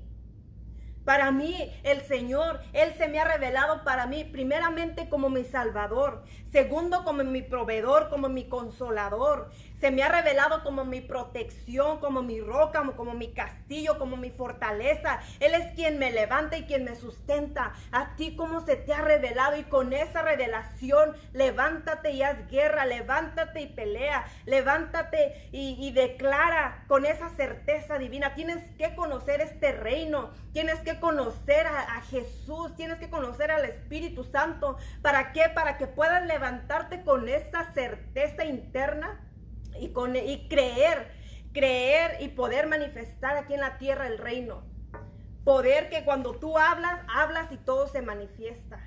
[1.08, 6.22] Para mí, el Señor, Él se me ha revelado para mí, primeramente como mi Salvador,
[6.52, 12.22] segundo como mi proveedor, como mi consolador, se me ha revelado como mi protección, como
[12.22, 15.20] mi roca, como, mi castillo, como mi fortaleza.
[15.40, 17.72] Él es quien me levanta y quien me sustenta.
[17.92, 22.86] A ti como se te ha revelado y con esa revelación levántate y haz guerra,
[22.86, 28.34] levántate y pelea, levántate y, declara con esa certeza divina.
[28.34, 33.64] Tienes que conocer este reino, tienes que conocer a, a Jesús, tienes que conocer al
[33.64, 34.76] Espíritu Santo.
[35.02, 35.48] ¿Para qué?
[35.54, 39.18] Para que puedas levantarte con esa certeza interna
[39.80, 41.12] y, con, y creer,
[41.52, 44.62] creer y poder manifestar aquí en la tierra el reino.
[45.44, 48.80] Poder que cuando tú hablas, hablas y todo se manifiesta.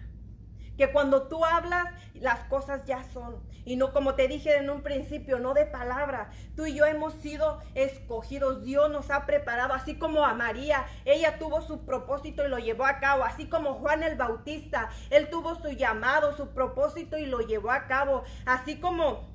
[0.77, 3.43] Que cuando tú hablas, las cosas ya son.
[3.65, 6.29] Y no como te dije en un principio, no de palabra.
[6.55, 8.63] Tú y yo hemos sido escogidos.
[8.63, 10.85] Dios nos ha preparado, así como a María.
[11.05, 13.23] Ella tuvo su propósito y lo llevó a cabo.
[13.23, 17.87] Así como Juan el Bautista, él tuvo su llamado, su propósito y lo llevó a
[17.87, 18.23] cabo.
[18.45, 19.30] Así como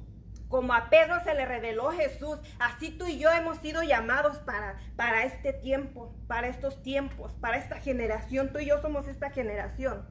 [0.48, 4.76] como a Pedro se le reveló Jesús, así tú y yo hemos sido llamados para,
[4.96, 8.52] para este tiempo, para estos tiempos, para esta generación.
[8.52, 10.06] Tú y yo somos esta generación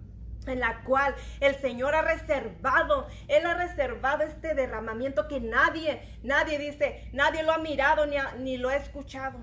[0.47, 6.59] en la cual el Señor ha reservado, Él ha reservado este derramamiento que nadie, nadie
[6.59, 9.39] dice, nadie lo ha mirado ni, ni lo ha escuchado.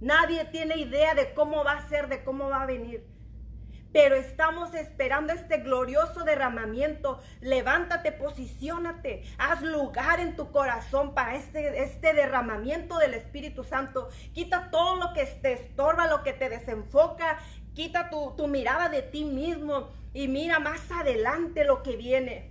[0.00, 3.13] Nadie tiene idea de cómo va a ser, de cómo va a venir
[3.94, 7.22] pero estamos esperando este glorioso derramamiento.
[7.40, 14.08] Levántate, posiciónate, haz lugar en tu corazón para este, este derramamiento del Espíritu Santo.
[14.32, 17.38] Quita todo lo que te estorba, lo que te desenfoca.
[17.72, 22.50] Quita tu, tu mirada de ti mismo y mira más adelante lo que viene.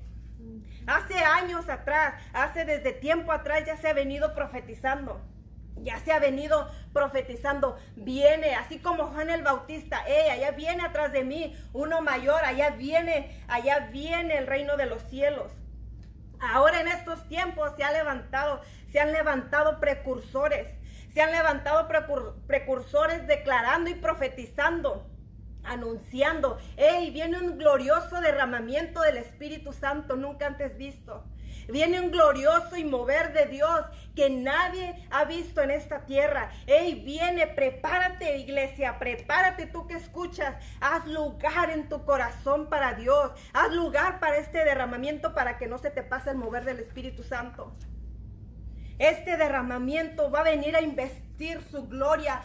[0.88, 5.19] Hace años atrás, hace desde tiempo atrás ya se ha venido profetizando
[5.84, 11.12] ya se ha venido profetizando, viene, así como Juan el Bautista, eh, allá viene atrás
[11.12, 15.52] de mí uno mayor, allá viene, allá viene el reino de los cielos.
[16.39, 20.67] Ahora en estos tiempos se ha levantado, se han levantado precursores,
[21.13, 21.88] se han levantado
[22.48, 25.10] precursores declarando y profetizando,
[25.63, 31.24] anunciando, hey, viene un glorioso derramamiento del Espíritu Santo nunca antes visto.
[31.67, 33.82] Viene un glorioso y mover de Dios
[34.15, 36.52] que nadie ha visto en esta tierra.
[36.67, 40.56] Ey, viene, prepárate iglesia, prepárate tú que escuchas.
[40.82, 43.32] Haz lugar en tu corazón para Dios.
[43.54, 47.23] Haz lugar para este derramamiento para que no se te pase el mover del Espíritu
[47.23, 47.76] Santo.
[49.00, 52.42] Este derramamiento va a venir a investir su gloria.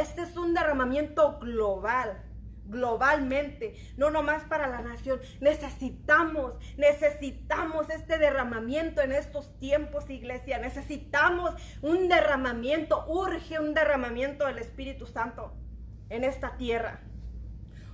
[0.00, 2.25] Este es un derramamiento global
[2.68, 5.20] globalmente, no nomás para la nación.
[5.40, 10.58] Necesitamos, necesitamos este derramamiento en estos tiempos, iglesia.
[10.58, 15.54] Necesitamos un derramamiento, urge un derramamiento del Espíritu Santo
[16.08, 17.05] en esta tierra.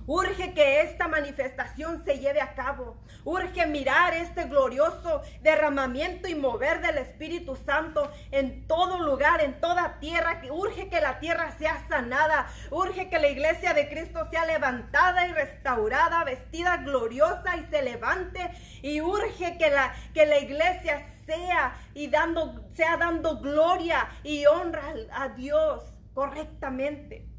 [0.05, 2.97] Urge que esta manifestación se lleve a cabo.
[3.23, 9.99] Urge mirar este glorioso derramamiento y mover del Espíritu Santo en todo lugar, en toda
[9.99, 10.41] tierra.
[10.51, 12.47] Urge que la tierra sea sanada.
[12.69, 18.51] Urge que la iglesia de Cristo sea levantada y restaurada, vestida gloriosa y se levante.
[18.81, 24.93] Y urge que la, que la iglesia sea y dando, sea dando gloria y honra
[25.13, 25.81] a Dios
[26.13, 27.32] correctamente.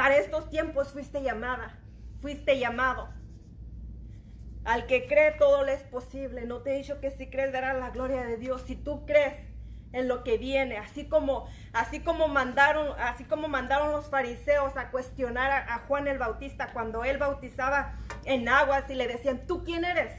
[0.00, 1.78] Para estos tiempos fuiste llamada,
[2.22, 3.10] fuiste llamado.
[4.64, 6.46] Al que cree todo le es posible.
[6.46, 8.62] No te he dicho que si crees verás la gloria de Dios.
[8.66, 9.34] Si tú crees
[9.92, 14.90] en lo que viene, así como así como mandaron, así como mandaron los fariseos a
[14.90, 19.84] cuestionar a, Juan el Bautista cuando él bautizaba en aguas y le decían, "¿Tú quién
[19.84, 20.14] eres?"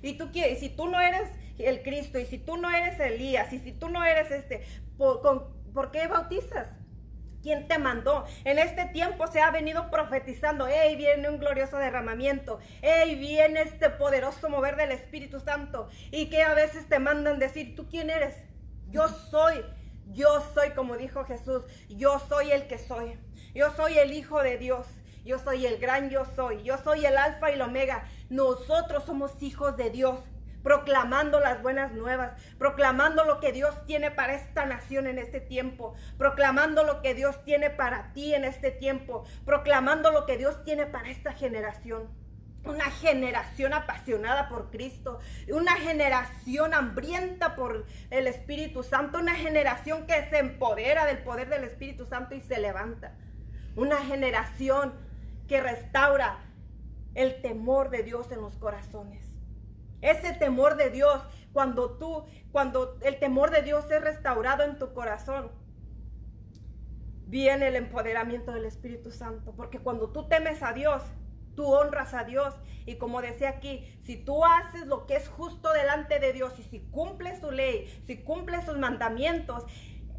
[0.00, 1.28] Y tú y si tú no eres
[1.58, 4.64] el Cristo y si tú no eres Elías y si tú no eres este,
[4.96, 6.68] ¿por qué bautizas?
[7.44, 8.24] ¿Quién te mandó?
[8.46, 13.90] En este tiempo se ha venido profetizando, hey, viene un glorioso derramamiento, hey, viene este
[13.90, 18.34] poderoso mover del Espíritu Santo y que a veces te mandan decir, ¿tú quién eres?
[18.88, 19.62] Yo soy,
[20.06, 23.18] yo soy como dijo Jesús, yo soy el que soy,
[23.54, 24.86] yo soy el Hijo de Dios.
[25.26, 28.06] Yo soy el gran yo soy, yo soy el alfa y el omega.
[28.28, 30.20] Nosotros somos hijos de Dios
[30.64, 35.94] proclamando las buenas nuevas, proclamando lo que Dios tiene para esta nación en este tiempo,
[36.16, 40.86] proclamando lo que Dios tiene para ti en este tiempo, proclamando lo que Dios tiene
[40.86, 42.08] para esta generación.
[42.64, 50.30] Una generación apasionada por Cristo, una generación hambrienta por el Espíritu Santo, una generación que
[50.30, 53.18] se empodera del poder del Espíritu Santo y se levanta.
[53.76, 54.94] Una generación
[55.46, 56.38] que restaura
[57.14, 59.33] el temor de Dios en los corazones.
[60.04, 61.22] Ese temor de Dios,
[61.54, 65.50] cuando tú, cuando el temor de Dios es restaurado en tu corazón,
[67.26, 69.54] viene el empoderamiento del Espíritu Santo.
[69.56, 71.02] Porque cuando tú temes a Dios,
[71.56, 72.52] tú honras a Dios.
[72.84, 76.64] Y como decía aquí, si tú haces lo que es justo delante de Dios y
[76.64, 79.64] si cumples su ley, si cumples sus mandamientos,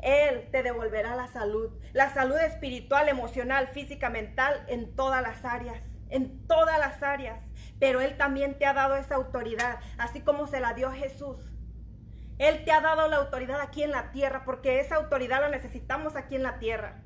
[0.02, 1.70] Él te devolverá la salud.
[1.94, 5.84] La salud espiritual, emocional, física, mental, en todas las áreas.
[6.10, 7.45] En todas las áreas
[7.80, 11.38] pero Él también te ha dado esa autoridad, así como se la dio Jesús.
[12.38, 16.16] Él te ha dado la autoridad aquí en la tierra, porque esa autoridad la necesitamos
[16.16, 17.02] aquí en la tierra.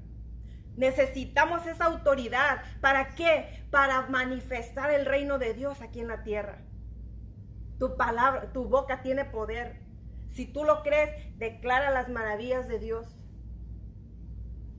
[0.75, 2.63] Necesitamos esa autoridad.
[2.81, 3.65] ¿Para qué?
[3.69, 6.59] Para manifestar el reino de Dios aquí en la tierra.
[7.77, 9.81] Tu palabra, tu boca tiene poder.
[10.29, 13.05] Si tú lo crees, declara las maravillas de Dios.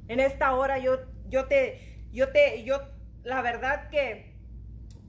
[0.09, 2.81] En esta hora yo, yo te, yo te, yo,
[3.23, 4.30] la verdad que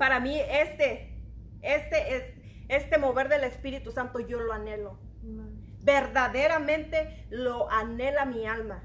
[0.02, 1.14] para mí este,
[1.62, 2.24] este es,
[2.70, 5.00] este mover del Espíritu Santo yo lo anhelo.
[5.84, 8.84] Verdaderamente lo anhela mi alma.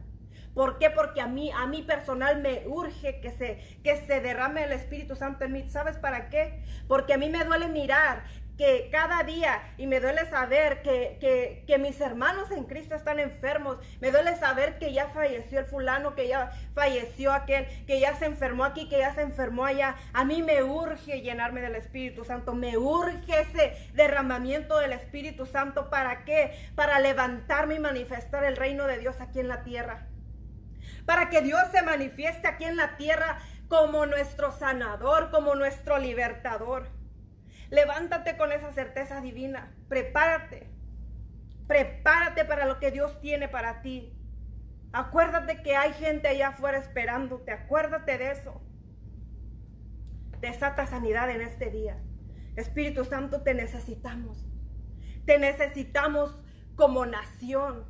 [0.53, 0.91] ¿Por qué?
[0.91, 5.17] Porque a mí, a mí personal me urge que se, que se derrame el Espíritu
[5.17, 5.67] Santo en mí.
[5.71, 6.62] ¿Sabes para qué?
[6.87, 8.25] Porque a mí me duele mirar
[8.57, 11.19] que cada día, y me duele saber que,
[11.67, 16.15] que, mis hermanos en Cristo están enfermos, me duele saber que ya falleció el fulano,
[16.15, 19.97] que ya falleció aquel, que ya se enfermó aquí, que ya se enfermó allá.
[20.15, 25.91] A mí me urge llenarme del Espíritu Santo, me urge ese derramamiento del Espíritu Santo.
[25.91, 26.53] ¿Para qué?
[26.75, 30.07] Para levantarme y manifestar el reino de Dios aquí en la tierra.
[31.05, 33.39] Para que Dios se manifieste aquí en la tierra
[33.69, 36.95] como nuestro sanador, como nuestro libertador.
[37.71, 39.75] Levántate con esa certeza divina.
[39.89, 40.71] Prepárate.
[41.67, 44.12] Prepárate para lo que Dios tiene para ti.
[44.93, 47.51] Acuérdate que hay gente allá afuera esperándote.
[47.53, 48.61] Acuérdate de eso.
[50.41, 51.99] Desata sanidad en este día.
[52.55, 54.47] Espíritu Santo, te necesitamos.
[55.25, 56.43] Te necesitamos
[56.77, 57.85] como nación.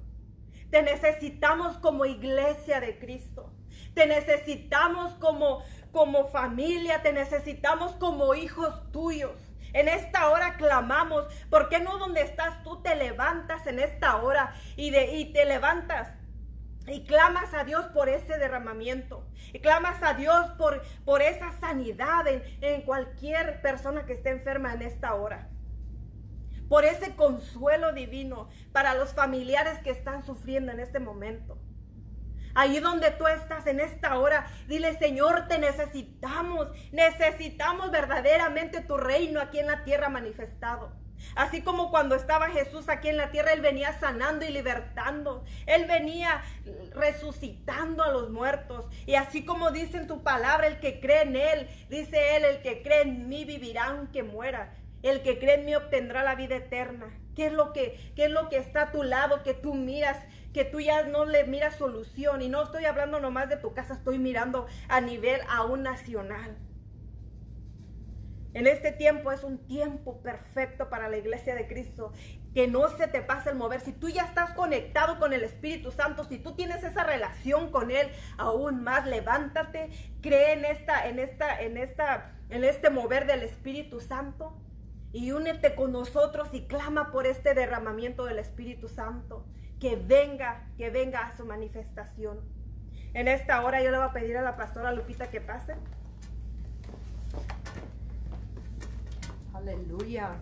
[0.71, 3.53] Te necesitamos como iglesia de Cristo.
[3.95, 5.63] Te necesitamos como,
[5.93, 7.03] como familia.
[7.03, 9.46] Te necesitamos como hijos tuyos.
[9.77, 11.27] En esta hora clamamos.
[11.51, 16.09] ¿Por qué no donde estás tú te levantas en esta hora y, de, te levantas?
[16.87, 19.29] Y clamas a Dios por ese derramamiento.
[19.53, 24.81] Y clamas a Dios por, por esa sanidad en cualquier persona que esté enferma en
[24.81, 25.51] esta hora.
[26.71, 31.59] por ese consuelo divino para los familiares que están sufriendo en este momento.
[32.57, 36.69] Ahí donde tú estás en esta hora, dile, Señor, te necesitamos.
[36.91, 40.91] Necesitamos verdaderamente tu reino aquí en la tierra manifestado.
[41.35, 45.45] Así como cuando estaba Jesús aquí en la tierra, Él venía sanando y libertando.
[45.67, 46.43] Él venía
[46.95, 48.87] resucitando a los muertos.
[49.05, 52.63] Y así como dice en tu palabra, el que cree en Él, dice Él, el
[52.63, 54.75] que cree en mí vivirá aunque muera.
[55.03, 57.07] El que cree en mí obtendrá la vida eterna.
[57.37, 60.17] ¿Qué es lo que, qué es lo que está a tu lado que tú miras?
[60.57, 62.41] Que tú ya no le miras solución.
[62.41, 66.57] Y no estoy hablando nomás de tu casa, estoy mirando a nivel aún nacional.
[68.55, 72.15] En este tiempo es un tiempo perfecto para la iglesia de Cristo.
[72.55, 73.83] Que no se te pase el mover.
[73.83, 77.91] Si tú ya estás conectado con el Espíritu Santo, si tú tienes esa relación con
[77.91, 79.91] Él, aún más levántate,
[80.23, 84.57] cree en esta, en esta, en esta, en este mover del Espíritu Santo
[85.13, 89.45] y únete con nosotros y clama por este derramamiento del Espíritu Santo,
[89.81, 92.41] que venga, que venga a su manifestación.
[93.15, 95.75] En esta hora yo le voy a pedir a la pastora Lupita que pase.
[99.55, 100.33] Aleluya.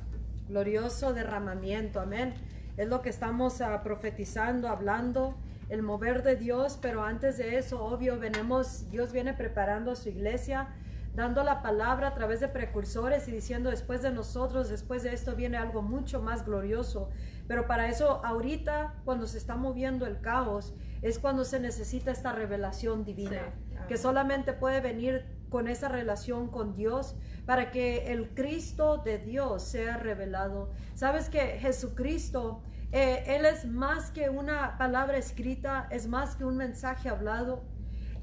[0.48, 2.34] Glorioso derramamiento, amén.
[2.76, 5.36] Es lo que estamos ah, profetizando, hablando,
[5.68, 10.08] el mover de Dios, pero antes de eso, obvio, venimos, Dios viene preparando a su
[10.08, 10.68] iglesia
[11.14, 15.36] dando la palabra a través de precursores y diciendo después de nosotros, después de esto
[15.36, 17.08] viene algo mucho más glorioso.
[17.46, 22.32] Pero para eso ahorita, cuando se está moviendo el caos, es cuando se necesita esta
[22.32, 23.52] revelación divina,
[23.88, 27.14] que solamente puede venir con esa relación con Dios
[27.46, 30.70] para que el Cristo de Dios sea revelado.
[30.94, 36.56] Sabes que Jesucristo, eh, Él es más que una palabra escrita, es más que un
[36.56, 37.62] mensaje hablado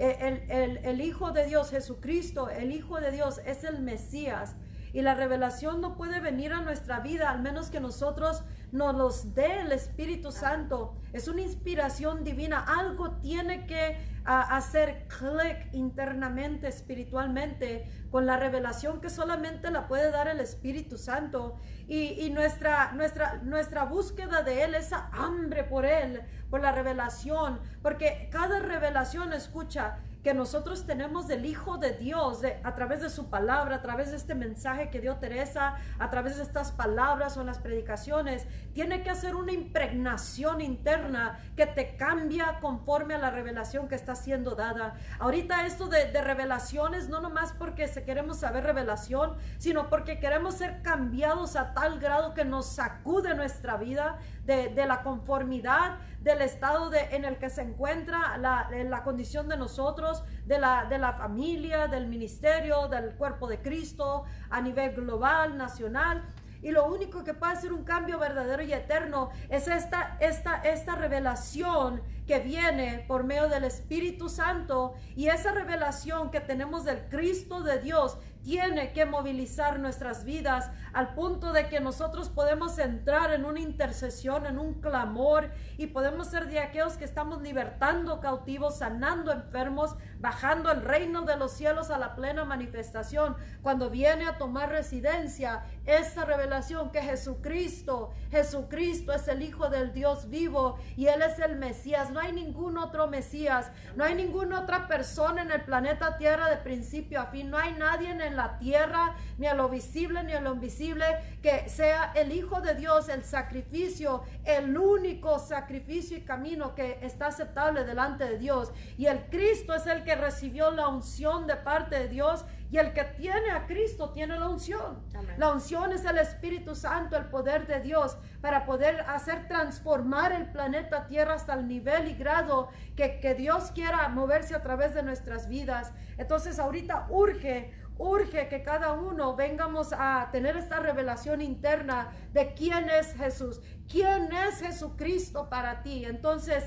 [0.01, 4.55] el, Hijo de Dios, Jesucristo, el Hijo de Dios es el Mesías.
[4.93, 9.36] Y la revelación no puede venir a nuestra vida al menos que nosotros nos los
[9.36, 10.95] dé el Espíritu Santo.
[11.13, 12.65] Es una inspiración divina.
[12.67, 20.11] Algo tiene que ah, hacer clic internamente, espiritualmente, con la revelación que solamente la puede
[20.11, 21.57] dar el Espíritu Santo.
[21.88, 28.30] Y, nuestra, nuestra, nuestra búsqueda de Él, esa hambre por Él, por la revelación, porque
[28.32, 33.78] cada revelación, escucha, que nosotros tenemos del Hijo de Dios a través de su palabra,
[33.78, 37.59] a través de este mensaje que dio Teresa, a través de estas palabras o las
[37.59, 43.95] predicaciones, tiene que hacer una impregnación interna que te cambia conforme a la revelación que
[43.95, 44.95] está siendo dada.
[45.19, 50.82] Ahorita esto de, revelaciones, no nomás porque se queremos saber revelación, sino porque queremos ser
[50.82, 57.26] cambiados a tal grado que nos sacude nuestra vida de, la conformidad del estado en
[57.26, 62.88] el que se encuentra la, condición de nosotros, de la, de la familia, del ministerio,
[62.88, 66.24] del cuerpo de Cristo, a nivel global, nacional.
[66.61, 70.95] Y lo único que puede hacer un cambio verdadero y eterno es esta, esta, esta
[70.95, 77.61] revelación que viene por medio del Espíritu Santo y esa revelación que tenemos del Cristo
[77.61, 83.45] de Dios tiene que movilizar nuestras vidas al punto de que nosotros podemos entrar en
[83.45, 89.31] una intercesión, en un clamor y podemos ser de aquellos que estamos libertando cautivos, sanando
[89.31, 93.36] enfermos, bajando el reino de los cielos a la plena manifestación.
[93.61, 100.30] Cuando viene a tomar residencia esta revelación que Jesucristo, Jesucristo es el Hijo del Dios
[100.30, 102.11] vivo y Él es el Mesías.
[102.11, 106.57] No hay ningún otro Mesías, no hay ninguna otra persona en el planeta Tierra de
[106.57, 110.41] principio a fin, no hay nadie en la tierra, ni a lo visible ni a
[110.41, 111.05] lo invisible,
[111.41, 117.28] que sea el Hijo de Dios, el sacrificio, el único sacrificio y camino que está
[117.28, 118.72] aceptable delante de Dios.
[118.97, 122.93] Y el Cristo es el que recibió la unción de parte de Dios y el
[122.93, 125.03] que tiene a Cristo tiene la unción.
[125.38, 130.51] La unción es el Espíritu Santo, el poder de Dios para poder hacer transformar el
[130.51, 135.03] planeta Tierra hasta el nivel y grado que, que Dios quiera moverse a través de
[135.03, 135.91] nuestras vidas.
[136.18, 142.89] Entonces ahorita urge urge que cada uno vengamos a tener esta revelación interna de quién
[142.89, 146.05] es Jesús, quién es Jesucristo para ti.
[146.05, 146.64] Entonces,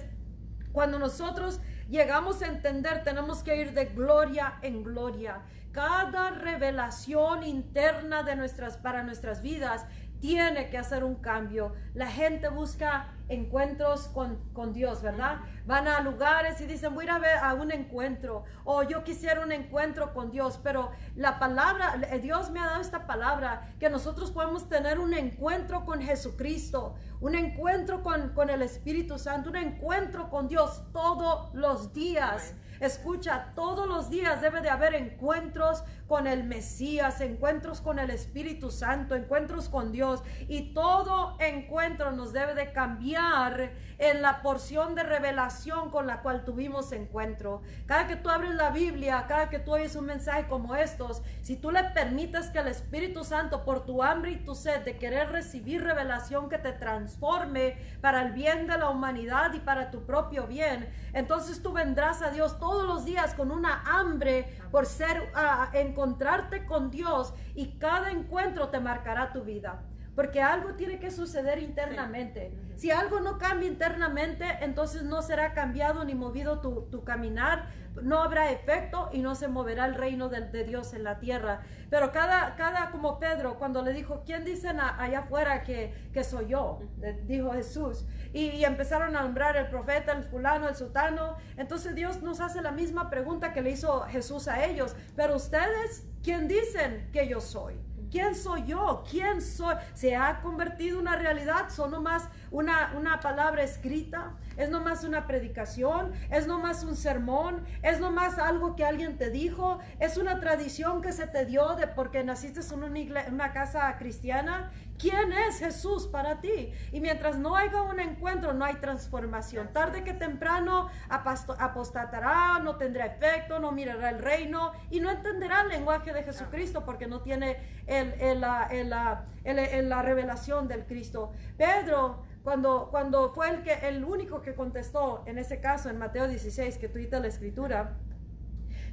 [0.73, 5.41] cuando nosotros llegamos a entender, tenemos que ir de gloria en gloria.
[5.73, 9.85] Cada revelación interna de nuestras para nuestras vidas
[10.25, 11.75] tiene que hacer un cambio.
[11.93, 15.41] La gente busca encuentros con, con, Dios, ¿verdad?
[15.67, 19.05] Van a lugares y dicen, voy a ir a ver a un encuentro, o yo
[19.05, 23.75] quisiera un encuentro con Dios, pero la palabra, eh, Dios me ha dado esta palabra,
[23.79, 29.51] que nosotros podemos tener un encuentro con Jesucristo, un encuentro con, con el Espíritu Santo,
[29.51, 32.55] un encuentro con Dios todos los días.
[32.81, 38.71] Escucha, todos los días debe de haber encuentros con el Mesías, encuentros con el Espíritu
[38.71, 40.23] Santo, encuentros con Dios.
[40.49, 46.45] Y todo encuentro nos debe de cambiar en la porción de revelación con la cual
[46.45, 47.63] tuvimos encuentro.
[47.87, 51.57] Cada que tú abres la Biblia, cada que tú oyes un mensaje como estos, si
[51.57, 55.31] tú le permites que el Espíritu Santo, por tu hambre y tu sed de querer
[55.31, 60.47] recibir revelación que te transforme para el bien de la humanidad y para tu propio
[60.47, 65.71] bien, entonces tú vendrás a Dios todos los días con una hambre por ser, a
[65.75, 69.85] encontrarte con Dios y cada encuentro te marcará tu vida.
[70.17, 72.53] Porque algo tiene que suceder internamente.
[72.75, 77.69] Si algo no cambia internamente, entonces no será cambiado ni movido tu, caminar,
[78.03, 81.63] no habrá efecto y no se moverá el reino de, Dios en la tierra.
[81.91, 86.49] Pero cada, cada, como Pedro, cuando le dijo, ¿quién dicen allá afuera que, que soy
[86.49, 86.81] yo?
[87.27, 88.05] dijo Jesús.
[88.33, 91.37] Y, empezaron a nombrar el profeta, el fulano, el sultano.
[91.57, 94.97] Entonces Dios nos hace la misma pregunta que le hizo Jesús a ellos.
[95.15, 97.81] Pero ustedes, ¿quién dicen que yo soy?
[98.11, 99.05] ¿Quién soy yo?
[99.11, 99.75] ¿Quién soy?
[99.93, 101.69] ¿Se ha convertido una realidad?
[101.69, 104.35] ¿Son nomás una, una palabra escrita?
[104.57, 106.13] ¿Es nomás una predicación?
[106.31, 107.65] ¿Es nomás un sermón?
[107.83, 109.79] ¿Es nomás algo que alguien te dijo?
[110.01, 114.71] ¿Es una tradición que se te dio de porque naciste en una, una casa cristiana?
[114.99, 116.73] ¿Quién es Jesús para ti?
[116.93, 119.73] Y mientras no haya un encuentro, no hay transformación.
[119.73, 125.69] Tarde que temprano apostatará, no tendrá efecto, no mirará el reino y no entenderá el
[125.69, 131.33] lenguaje de Jesucristo porque no tiene el, la, la revelación del Cristo.
[131.57, 136.29] Pedro, cuando, cuando fue el, que, el único que contestó en ese caso, en Mateo
[136.29, 137.97] 16, que tuita la escritura,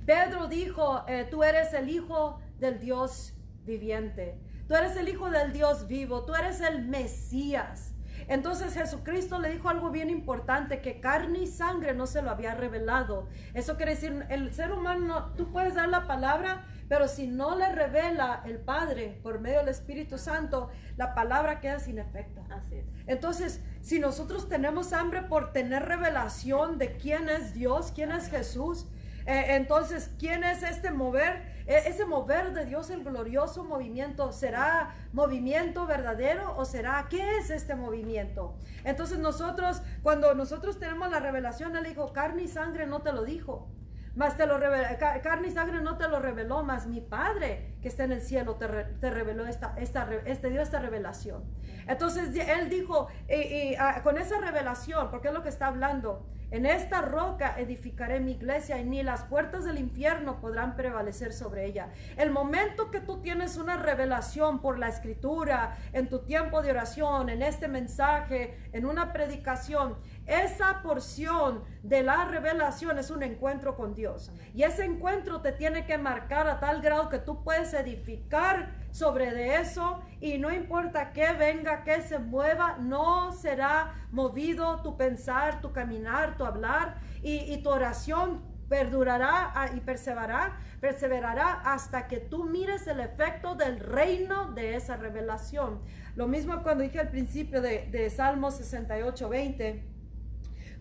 [0.06, 3.34] Pedro dijo, eh, tú eres el Hijo del Dios
[3.66, 4.40] viviente.
[4.70, 7.91] Tú eres el Hijo del Dios vivo, tú eres el Mesías.
[8.32, 12.56] Entonces Jesucristo le dijo algo bien importante, que carne y sangre no se lo había
[12.56, 13.28] revelado.
[13.54, 17.70] Eso quiere decir, el ser humano, tú puedes dar la palabra, pero si no le
[17.74, 22.42] revela el Padre por medio del Espíritu Santo, la palabra queda sin efecto.
[22.50, 28.30] Así Entonces, si nosotros tenemos hambre por tener revelación de quién es Dios, quién es
[28.30, 28.88] Jesús,
[29.26, 31.51] eh, entonces, ¿quién es este mover?
[31.66, 37.50] E, ese mover de Dios, el glorioso movimiento, ¿será movimiento verdadero o será qué es
[37.50, 38.56] este movimiento?
[38.84, 43.24] Entonces nosotros, cuando nosotros tenemos la revelación, Él dijo, carne y sangre no te lo
[43.24, 43.70] dijo.
[44.14, 48.04] Más te lo carne y sangre no te lo reveló, más mi Padre que está
[48.04, 48.68] en el cielo te,
[49.10, 51.44] reveló esta, esta, este dio esta revelación.
[51.88, 56.66] Entonces él dijo, y, ah, con esa revelación, porque es lo que está hablando, en
[56.66, 61.90] esta roca edificaré mi iglesia y ni las puertas del infierno podrán prevalecer sobre ella.
[62.18, 67.30] El momento que tú tienes una revelación por la escritura, en tu tiempo de oración,
[67.30, 69.98] en este mensaje, en una predicación,
[70.28, 74.32] esa porción de la revelación es un encuentro con Dios.
[74.54, 79.32] Y ese encuentro te tiene que marcar a tal grado que tú puedes edificar sobre
[79.32, 85.62] de eso y no importa que venga, que se mueva, no será movido tu pensar,
[85.62, 92.46] tu caminar, tu hablar y, tu oración perdurará ah, y perseverará, perseverará hasta que tú
[92.46, 95.82] mires el efecto del reino de esa revelación.
[96.16, 99.92] Lo mismo cuando dije al principio de, de Salmo 68, 20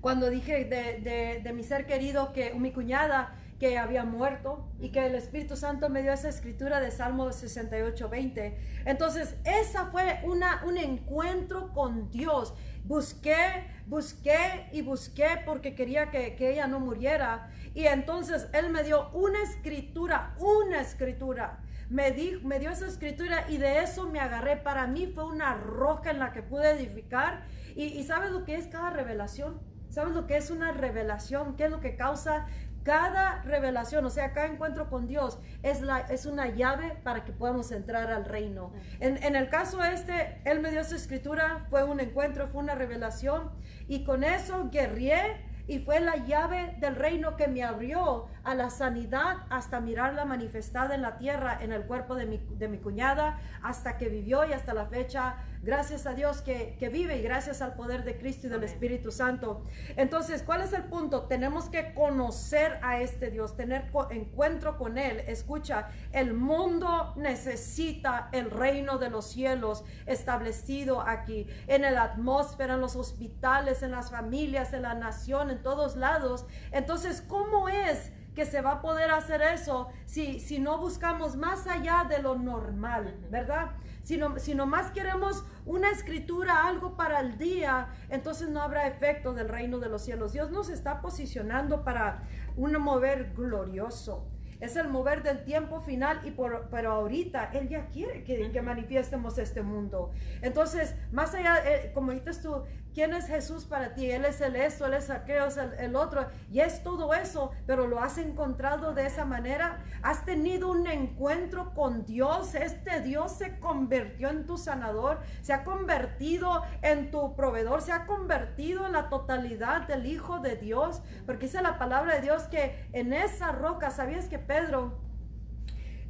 [0.01, 5.15] cuando dije de, mi ser querido que mi cuñada que había muerto y que el
[5.15, 8.59] Espíritu Santo me dio esa escritura de Salmo 68, 20.
[8.87, 12.55] Entonces, esa fue una, un encuentro con Dios.
[12.85, 17.51] Busqué, busqué y busqué porque quería que, que ella no muriera.
[17.75, 21.61] Y entonces Él me dio una escritura, una escritura.
[21.91, 24.57] Me, di, me dio esa escritura y de eso me agarré.
[24.57, 27.43] Para mí fue una roca en la que pude edificar.
[27.77, 29.61] Y, y ¿sabes lo que es cada revelación?
[29.91, 31.57] ¿Sabes lo que es una revelación?
[31.57, 32.47] ¿Qué es lo que causa
[32.83, 34.05] cada revelación?
[34.05, 38.11] O sea, cada encuentro con Dios es, la, es una llave para que podamos entrar
[38.11, 38.72] al reino.
[39.01, 42.74] En, en el caso este, Él me dio su escritura, fue un encuentro, fue una
[42.74, 43.51] revelación.
[43.89, 48.70] Y con eso guerrié y fue la llave del reino que me abrió a la
[48.70, 53.38] sanidad hasta mirarla manifestada en la tierra, en el cuerpo de mi, de mi cuñada,
[53.62, 57.74] hasta que vivió y hasta la fecha Gracias a Dios que, vive y gracias al
[57.74, 59.62] poder de Cristo y del Espíritu Santo.
[59.97, 61.24] Entonces, ¿cuál es el punto?
[61.24, 65.20] Tenemos que conocer a este Dios, tener encuentro con Él.
[65.26, 72.80] Escucha, el mundo necesita el reino de los cielos establecido aquí, en la atmósfera, en
[72.80, 76.47] los hospitales, en las familias, en la nación, en todos lados.
[76.72, 78.11] Entonces, ¿cómo es?
[78.35, 82.37] Que se va a poder hacer eso si, si no buscamos más allá de lo
[82.37, 83.72] normal, ¿verdad?
[84.03, 89.35] Si, no, si nomás queremos una escritura, algo para el día, entonces no habrá efecto
[89.35, 90.33] del reino de los cielos.
[90.33, 92.22] Dios nos está posicionando para
[92.57, 94.26] un mover glorioso.
[94.61, 98.62] es el mover del tiempo final, y por, pero ahorita Él ya quiere que, que
[98.62, 100.11] manifiestemos este mundo.
[100.43, 102.62] Entonces, más allá, eh, como dices tú,
[102.93, 104.11] ¿Quién es Jesús para ti?
[104.11, 106.26] Él es el esto, Él es aquello, es el, otro.
[106.51, 109.78] Y es todo eso, pero lo has encontrado de esa manera.
[110.03, 112.55] Has tenido un encuentro con Dios.
[112.55, 118.07] Este Dios se convirtió en tu sanador, se ha convertido en tu proveedor, se ha
[118.07, 121.01] convertido en la totalidad del Hijo de Dios.
[121.26, 125.10] Porque dice la palabra de Dios que en esa roca, ¿sabías que Pedro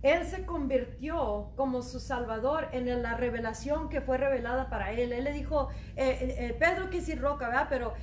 [0.03, 5.13] él se convirtió como su salvador en la revelación que fue revelada para él.
[5.13, 7.67] Él le dijo, eh, eh, eh, Pedro que sí roca, ¿verdad?
[7.69, 7.95] Pero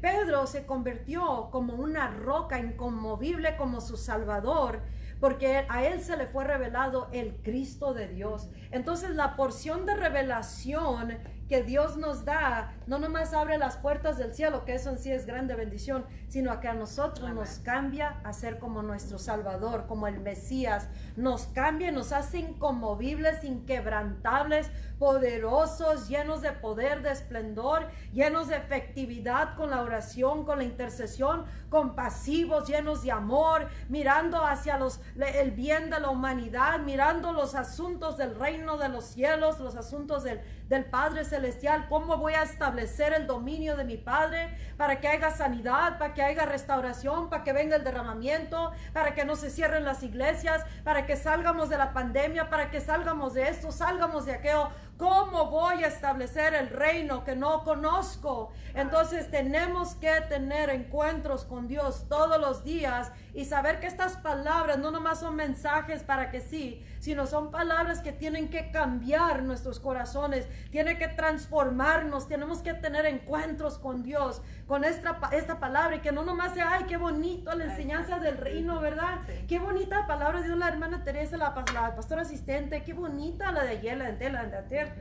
[0.00, 4.82] Pedro se convirtió como una roca inconmovible como su salvador
[5.20, 8.50] porque a él se le fue revelado el Cristo de Dios.
[8.70, 11.16] Entonces la porción de revelación
[11.48, 15.12] que Dios nos da, no nomás abre las puertas del cielo, que eso en sí
[15.12, 20.06] es grande bendición, sino que a nosotros nos cambia a ser como nuestro Salvador, como
[20.06, 28.48] el Mesías, nos cambia, nos hace inconmovibles, inquebrantables, poderosos, llenos de poder, de esplendor, llenos
[28.48, 35.00] de efectividad con la oración, con la intercesión, compasivos, llenos de amor, mirando hacia los,
[35.16, 40.22] el bien de la humanidad, mirando los asuntos del reino de los cielos, los asuntos
[40.22, 45.08] del, del Padre Celestial, cómo voy a establecer el dominio de mi Padre para que
[45.08, 49.50] haya sanidad, para que haya restauración, para que venga el derramamiento, para que no se
[49.50, 54.24] cierren las iglesias, para que salgamos de la pandemia, para que salgamos de esto, salgamos
[54.24, 54.70] de aquello.
[55.04, 58.52] ¿Cómo voy a establecer el reino que no conozco?
[58.72, 64.78] Entonces tenemos que tener encuentros con Dios todos los días y saber que estas palabras
[64.78, 69.78] no nomás son mensajes para que sí, sino son palabras que tienen que cambiar nuestros
[69.78, 76.00] corazones, tiene que transformarnos, tenemos que tener encuentros con Dios, con esta, esta palabra y
[76.00, 79.20] que no nomás sea, ay, qué bonito la enseñanza del reino, ¿verdad?
[79.46, 83.70] Qué bonita palabra de la hermana Teresa, la, la pastora asistente, qué bonita la de
[83.70, 84.92] ayer, la de la de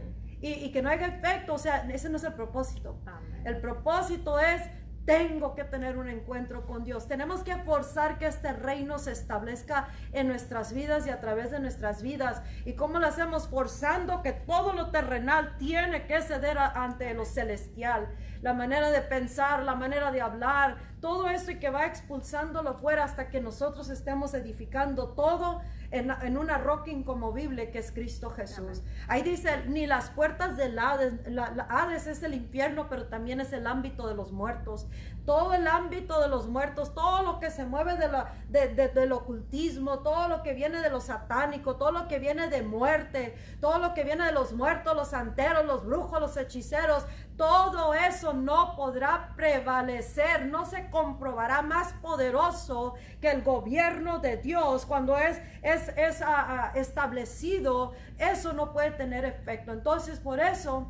[0.43, 1.53] y, que no haya efecto.
[1.53, 2.99] O sea, ese no es el propósito.
[3.45, 4.61] El propósito es
[5.05, 7.07] tengo que tener un encuentro con Dios.
[7.07, 11.59] Tenemos que forzar que este reino se establezca en nuestras vidas y a través de
[11.59, 12.41] nuestras vidas.
[12.65, 13.47] ¿Y cómo lo hacemos?
[13.47, 18.07] Forzando que todo lo terrenal tiene que ceder ante lo celestial.
[18.43, 23.05] La manera de pensar, la manera de hablar, todo eso y que va expulsándolo fuera
[23.05, 28.81] hasta que nosotros estemos edificando todo en, una roca incomovible que es Cristo Jesús.
[29.07, 33.53] Ahí dice, ni las puertas del Hades, la, Hades es el infierno, pero también es
[33.53, 34.87] el ámbito de los muertos.
[35.25, 39.99] Todo el ámbito de los muertos, todo lo que se mueve de la, del ocultismo,
[39.99, 43.93] todo lo que viene de lo satánico, todo lo que viene de muerte, todo lo
[43.93, 47.05] que viene de los muertos, los santeros, los brujos, los hechiceros,
[47.37, 54.85] todo eso no podrá prevalecer, no se comprobará más poderoso que el gobierno de Dios
[54.85, 59.71] cuando es, es, es ah, ah, establecido, eso no puede tener efecto.
[59.71, 60.87] Entonces, por eso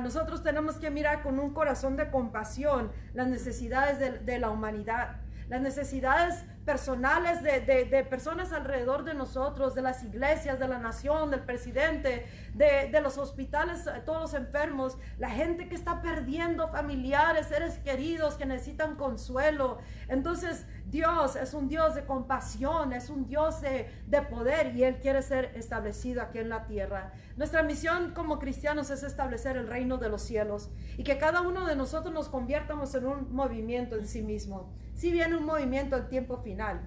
[0.00, 5.20] nosotros tenemos que mirar con un corazón de compasión las necesidades de, de la humanidad,
[5.48, 11.44] las necesidades personales de, personas alrededor de nosotros, de las iglesias, de la nación, del
[11.44, 17.78] presidente, de, los hospitales, eh, todos los enfermos, la gente que está perdiendo familiares, seres
[17.78, 19.78] queridos que necesitan consuelo.
[20.08, 24.96] Entonces Dios es un Dios de compasión, es un Dios de, de poder y Él
[24.96, 27.12] quiere ser establecido aquí en la tierra.
[27.36, 31.64] Nuestra misión como cristianos es establecer el reino de los cielos y que cada uno
[31.64, 34.72] de nosotros nos conviertamos en un movimiento en sí mismo.
[34.96, 36.80] Si viene un movimiento al tiempo final,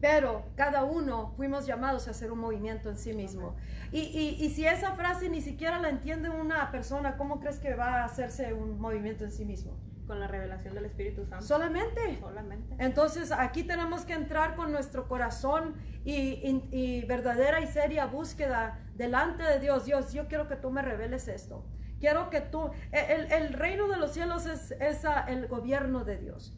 [0.00, 3.54] pero cada uno fuimos llamados a hacer un movimiento en sí mismo.
[3.92, 8.00] Y, y, si esa frase ni siquiera la entiende una persona, ¿cómo crees que va
[8.00, 9.78] a hacerse un movimiento en sí mismo?
[10.06, 11.44] Con la revelación del Espíritu Santo.
[11.44, 12.18] Solamente.
[12.18, 12.76] Solamente.
[12.78, 15.74] Entonces aquí tenemos que entrar con nuestro corazón
[16.04, 19.84] y, y, verdadera y seria búsqueda delante de Dios.
[19.84, 21.66] Dios, yo quiero que tú me reveles esto.
[22.00, 26.54] Quiero que tú, el, el reino de los cielos es, es el gobierno de Dios.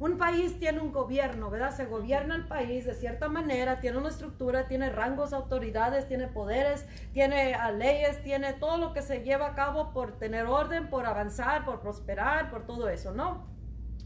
[0.00, 1.76] Un país tiene un gobierno, ¿verdad?
[1.76, 6.86] Se gobierna el país de cierta manera, tiene una estructura, tiene rangos, autoridades, tiene poderes,
[7.12, 11.66] tiene leyes, tiene todo lo que se lleva a cabo por tener orden, por avanzar,
[11.66, 13.46] por prosperar, por todo eso, ¿no?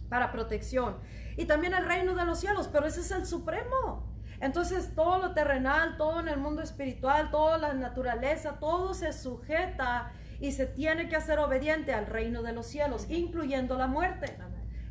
[0.08, 0.98] Para protección.
[1.36, 4.12] Y también el reino de los cielos, pero ese es el supremo.
[4.40, 10.10] Entonces todo lo terrenal, todo en el mundo espiritual, toda la naturaleza, todo se sujeta
[10.40, 14.36] y se tiene que hacer obediente al reino de los cielos, incluyendo la muerte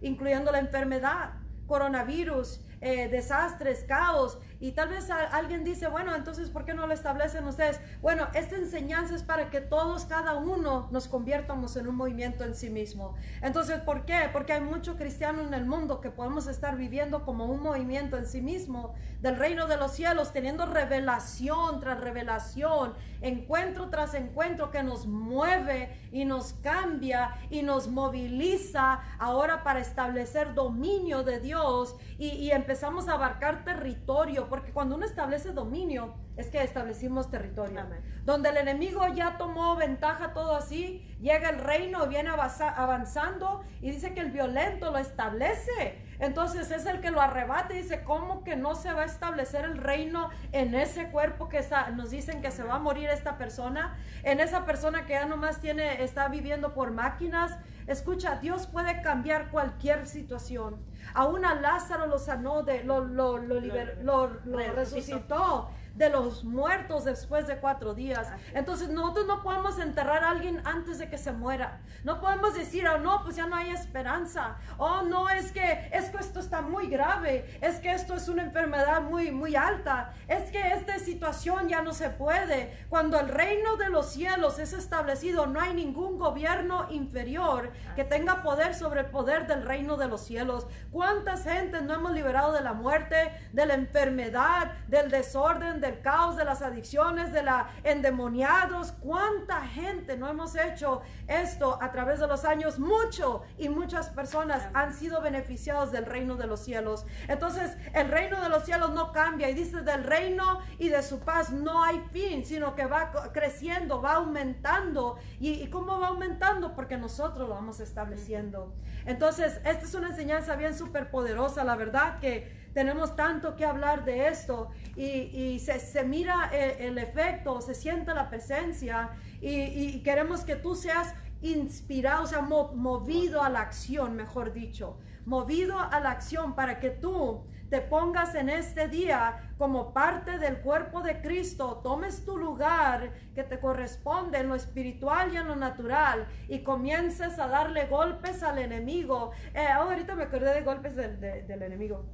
[0.03, 1.31] incluyendo la enfermedad,
[1.65, 4.37] coronavirus, eh, desastres, caos.
[4.59, 7.79] Y tal vez alguien dice, bueno, entonces, ¿por qué no lo establecen ustedes?
[8.01, 12.55] Bueno, esta enseñanza es para que todos, cada uno, nos conviertamos en un movimiento en
[12.55, 13.15] sí mismo.
[13.41, 14.29] Entonces, ¿por qué?
[14.33, 18.25] Porque hay mucho cristiano en el mundo que podemos estar viviendo como un movimiento en
[18.25, 24.83] sí mismo del reino de los cielos, teniendo revelación tras revelación, encuentro tras encuentro que
[24.83, 32.27] nos mueve y nos cambia y nos moviliza ahora para establecer dominio de Dios y,
[32.27, 37.85] y empezamos a abarcar territorio porque cuando uno establece dominio, es que establecimos territorio.
[38.25, 44.15] Donde el enemigo ya tomó ventaja todo así, llega el reino, viene avanzando y dice
[44.15, 46.01] que el violento lo establece.
[46.17, 49.65] Entonces es el que lo arrebate y dice, ¿cómo que no se va a establecer
[49.65, 53.37] el reino en ese cuerpo que está, nos dicen que se va a morir esta
[53.37, 53.99] persona?
[54.23, 57.55] En esa persona que ya nomás tiene, está viviendo por máquinas.
[57.85, 60.81] Escucha, Dios puede cambiar cualquier situación.
[61.13, 64.27] Aún a Lázaro lo sanó, de, lo, lo, lo, lo
[64.73, 68.27] resucitó de los muertos después de cuatro días.
[68.53, 71.81] Entonces nosotros no podemos enterrar a alguien antes de que se muera.
[72.03, 74.57] No podemos decir, oh no, pues ya no hay esperanza.
[74.77, 77.59] Oh no, es que, es que esto está muy grave.
[77.61, 80.13] Es que esto es una enfermedad muy, muy alta.
[80.27, 82.85] Es que esta situación ya no se puede.
[82.89, 88.41] Cuando el reino de los cielos es establecido, no hay ningún gobierno inferior que tenga
[88.41, 90.65] poder sobre el poder del reino de los cielos.
[90.91, 96.37] ¿Cuántas gentes no hemos liberado de la muerte, de la enfermedad, del desorden, del caos,
[96.37, 98.93] de las adicciones, de la endemoniados.
[98.93, 102.79] ¿Cuánta gente no hemos hecho esto a través de los años?
[102.79, 107.05] Mucho y muchas personas han sido beneficiados del reino de los cielos.
[107.27, 111.19] Entonces, el reino de los cielos no cambia y dice del reino y de su
[111.19, 115.19] paz no hay fin, sino que va creciendo, va aumentando.
[115.39, 116.73] ¿Y, y cómo va aumentando?
[116.75, 118.73] Porque nosotros lo vamos estableciendo.
[119.05, 124.03] Entonces, esta es una enseñanza bien súper poderosa, la verdad que tenemos tanto que hablar
[124.05, 124.69] de esto.
[124.95, 129.11] Y, se, mira el, efecto, se siente la presencia.
[129.41, 135.77] Y, queremos que tú seas inspirado, o sea, movido a la acción, mejor dicho, movido
[135.79, 141.01] a la acción para que tú te pongas en este día como parte del cuerpo
[141.01, 146.27] de Cristo, tomes tu lugar que te corresponde en lo espiritual y en lo natural
[146.47, 149.31] y comiences a darle golpes al enemigo.
[149.53, 152.05] Eh, ahorita me acordé de golpes del enemigo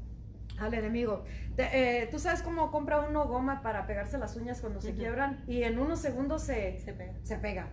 [0.62, 1.24] al enemigo.
[1.57, 5.64] Eh, Tú sabes cómo compra uno goma para pegarse las uñas cuando se quiebran y
[5.64, 7.70] en unos segundos se, se pega.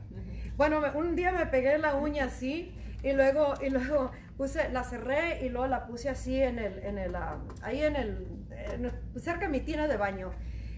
[0.57, 5.45] Bueno, un día me pegué la uña así y luego, y luego puse, la cerré
[5.45, 8.26] y luego la puse así en el, en el, ah, ahí en el,
[9.16, 10.32] cerca de mi tina de baño.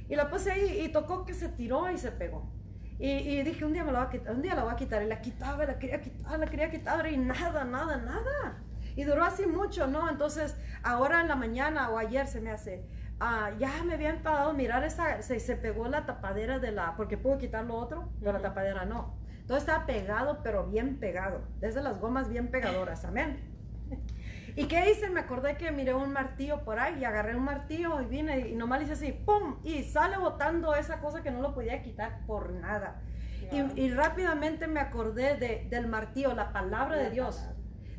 [0.09, 2.51] Y la puse ahí y tocó que se tiró y se pegó.
[2.99, 4.77] Y, y, dije, un día me la voy a quitar, un día la voy a
[4.77, 5.03] quitar.
[5.03, 8.63] Y la quitaba, la quería quitar, la quería quitar y nada, nada, nada.
[8.99, 10.11] Y duró así mucho, ¿no?
[10.11, 12.85] Entonces, ahora en la mañana o ayer se me hace,
[13.21, 17.17] ah, ya me había enfadado mirar esa, se, se, pegó la tapadera de la, porque
[17.17, 19.15] puedo quitar lo otro, pero la tapadera no.
[19.47, 23.41] Todo estaba pegado, pero bien pegado, desde las gomas bien pegadoras, amén.
[24.57, 25.09] ¿Y qué hice?
[25.11, 28.57] Me acordé que miré un martillo por ahí y agarré un martillo y vine y
[28.57, 29.59] nomás hice así, ¡pum!
[29.63, 33.01] Y sale botando esa cosa que no lo podía quitar por nada.
[33.53, 37.49] Y, rápidamente me acordé de, del martillo, la palabra de Dios.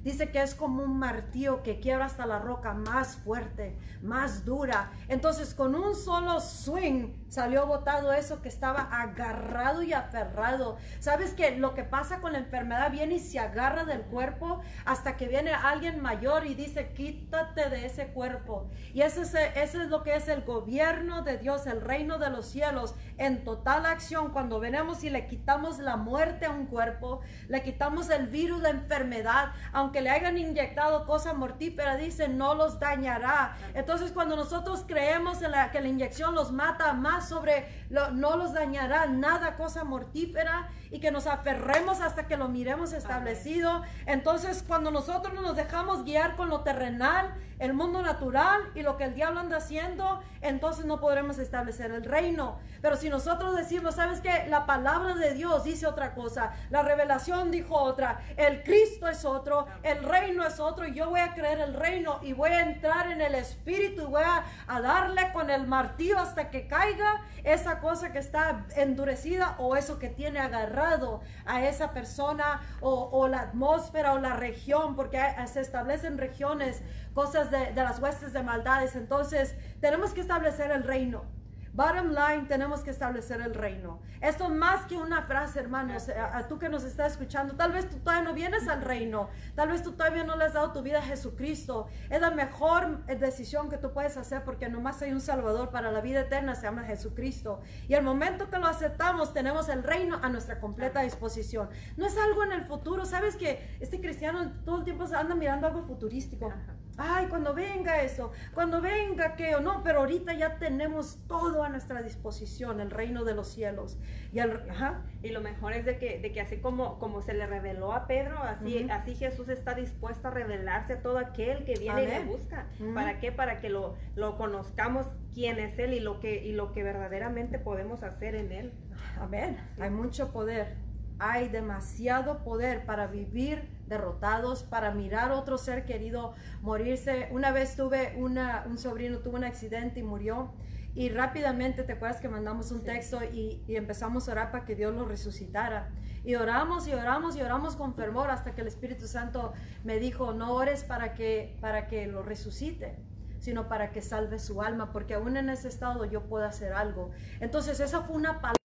[0.03, 4.91] Dice que es como un martillo que quiebra hasta la roca más fuerte, más dura.
[5.07, 10.77] Entonces con un solo swing salió botado eso que estaba agarrado y aferrado.
[10.99, 15.17] ¿Sabes que lo que pasa con la enfermedad viene y se agarra del cuerpo hasta
[15.17, 18.69] que viene alguien mayor y dice, quítate de ese cuerpo?
[18.93, 22.29] Y ese es, ese es lo que es el gobierno de Dios, el reino de
[22.29, 24.31] los cielos, en total acción.
[24.31, 28.69] Cuando venimos y le quitamos la muerte a un cuerpo, le quitamos el virus de
[28.69, 29.51] enfermedad,
[29.89, 33.57] aunque le hayan inyectado cosa mortífera, dice, no los dañará.
[33.73, 38.53] Entonces cuando nosotros creemos en la, que la inyección los mata más sobre, no los
[38.53, 43.81] dañará nada cosa mortífera y que nos aferremos hasta que lo miremos establecido.
[44.05, 49.03] Entonces cuando nosotros nos dejamos guiar con lo terrenal, el mundo natural y lo que
[49.03, 52.57] el diablo anda haciendo, entonces no podremos establecer el reino.
[52.81, 54.45] Pero si nosotros decimos, ¿sabes qué?
[54.47, 59.67] La palabra de Dios dice otra cosa, la revelación dijo otra, el Cristo es otro,
[59.83, 63.11] el reino es otro, y yo voy a creer el reino y voy a entrar
[63.11, 67.79] en el Espíritu y voy a, a darle con el martillo hasta que caiga esa
[67.79, 74.13] cosa que está endurecida o eso que tiene agarrado a esa persona o, la atmósfera
[74.13, 75.21] o la región, porque
[75.51, 76.81] se establecen regiones
[77.13, 78.95] cosas de, las huestes de maldades.
[78.95, 81.38] Entonces, tenemos que establecer el reino.
[81.79, 84.01] Bottom line, tenemos que establecer el reino.
[84.19, 87.89] Esto más que una frase, hermanos, a, a tú que nos estás escuchando, tal vez
[87.89, 90.81] tú todavía no vienes al reino, tal vez tú todavía no le has dado tu
[90.81, 91.87] vida a Jesucristo.
[92.09, 95.89] Es la mejor eh, decisión que tú puedes hacer porque nomás hay un Salvador para
[95.89, 97.61] la vida eterna, se llama Jesucristo.
[97.87, 101.69] Y al momento que lo aceptamos, tenemos el reino a nuestra completa disposición.
[101.95, 105.33] No es algo en el futuro, sabes que este cristiano todo el tiempo se anda
[105.33, 106.47] mirando algo futurístico.
[106.47, 106.78] Ajá.
[107.01, 112.01] Ay, cuando venga eso, cuando venga aquello, no, pero ahorita ya tenemos todo a nuestra
[112.01, 113.97] disposición, el reino de los cielos.
[114.33, 117.33] Y el, ajá, Y lo mejor es de que, de que así como, como se
[117.33, 118.91] le reveló a Pedro, así, Ujú.
[118.93, 122.25] así Jesús está dispuesto a revelarse a todo aquel que viene y Amén.
[122.27, 122.67] le busca.
[122.81, 122.93] Ujú.
[122.93, 123.31] ¿Para qué?
[123.31, 127.59] Para que lo, lo conozcamos quién es Él y lo, que, y lo que verdaderamente
[127.59, 128.73] podemos hacer en Él.
[129.21, 129.57] amén.
[129.79, 130.75] Hay mucho poder,
[131.17, 137.27] hay demasiado poder para vivir derrotados, para mirar otro ser querido morirse.
[137.31, 140.53] Una vez tuve una, un sobrino, tuvo un accidente y murió.
[140.95, 142.85] Y rápidamente, ¿te acuerdas que mandamos un Sí.
[142.85, 145.89] texto y, y empezamos a orar para que Dios lo resucitara?
[146.23, 150.33] Y oramos y oramos y oramos con fervor hasta que el Espíritu Santo me dijo,
[150.33, 152.97] no ores para que, para que lo resucite,
[153.39, 157.11] sino para que salve su alma, porque aún en ese estado yo puedo hacer algo.
[157.39, 158.55] Entonces, esa fue una palabra.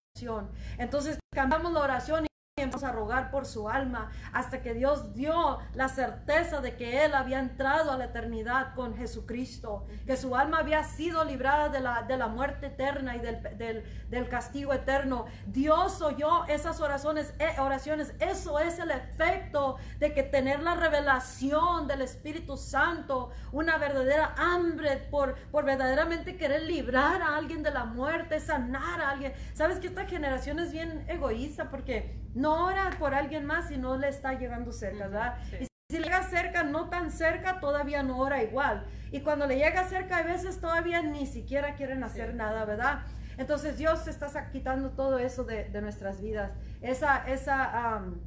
[0.78, 5.58] Entonces, cambiamos la oración y empezamos a rogar por su alma hasta que Dios dio
[5.74, 10.58] la certeza de que él había entrado a la eternidad con Jesucristo, que su alma
[10.58, 15.26] había sido librada de la, de la muerte eterna y del, del, castigo eterno.
[15.46, 18.14] Dios oyó esas oraciones, eh, oraciones.
[18.20, 24.98] Eso es el efecto de que tener la revelación del Espíritu Santo, una verdadera hambre
[25.10, 29.32] por, por verdaderamente querer librar a alguien de la muerte, sanar a alguien.
[29.54, 33.96] Sabes que esta generación es bien egoísta porque no ora por alguien más y no
[33.96, 35.38] le está llegando cerca, ¿verdad?
[35.50, 35.56] Sí.
[35.62, 38.76] Y si le llega cerca, no tan cerca, todavía no ora igual.
[39.10, 42.36] Y cuando le llega cerca, a veces todavía ni siquiera quieren hacer Sí.
[42.36, 42.94] nada, ¿verdad?
[43.38, 46.50] Entonces Dios está quitando todo eso de, de nuestras vidas,
[46.82, 47.56] esa, esa
[47.94, 48.20] am,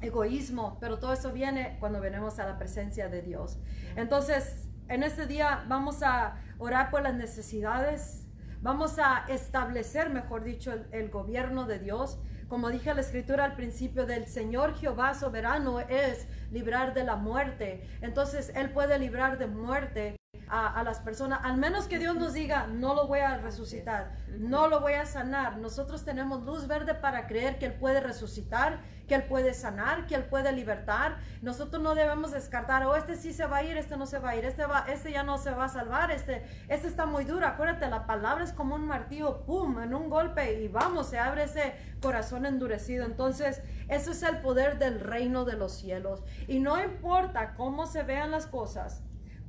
[0.00, 3.58] egoísmo, pero todo eso viene cuando venimos a la presencia de Dios.
[3.96, 8.26] Entonces, en este día vamos a orar por las necesidades,
[8.60, 12.18] vamos a establecer, mejor dicho, el, el gobierno de Dios.
[12.52, 17.88] Como dije la escritura al principio, del Señor Jehová soberano es librar de la muerte.
[18.02, 20.16] Entonces, Él puede librar de muerte
[20.52, 24.68] a, las personas, al menos que Dios nos diga, no lo voy a resucitar, no
[24.68, 25.56] lo voy a sanar.
[25.56, 30.14] Nosotros tenemos luz verde para creer que Él puede resucitar, que Él puede sanar, que
[30.14, 31.16] Él puede libertar.
[31.40, 34.30] Nosotros no debemos descartar, o este sí se va a ir, este no se va
[34.30, 37.24] a ir, este, va, este ya no se va a salvar, este, este está muy
[37.24, 37.46] duro.
[37.46, 41.44] Acuérdate, la palabra es como un martillo, pum, en un golpe y vamos, se abre
[41.44, 43.06] ese corazón endurecido.
[43.06, 46.22] Entonces, eso es el poder del reino de los cielos.
[46.46, 49.02] Y no importa cómo se vean las cosas,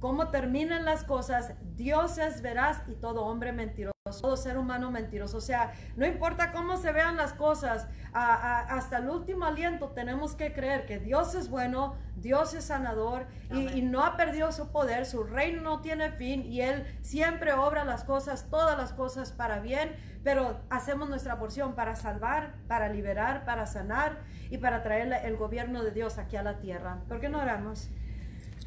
[0.03, 5.37] cómo terminan las cosas, Dios es veraz y todo hombre mentiroso, todo ser humano mentiroso.
[5.37, 9.87] O sea, no importa cómo se vean las cosas, a- a- hasta el último aliento
[9.91, 14.51] tenemos que creer que Dios es bueno, Dios es sanador y, y no ha perdido
[14.51, 18.91] su poder, su reino no tiene fin y Él siempre obra las cosas, todas las
[18.91, 24.17] cosas para bien, pero hacemos nuestra porción para salvar, para liberar, para sanar
[24.49, 26.99] y para traer el gobierno de Dios aquí a la tierra.
[27.07, 27.89] ¿Por qué no oramos?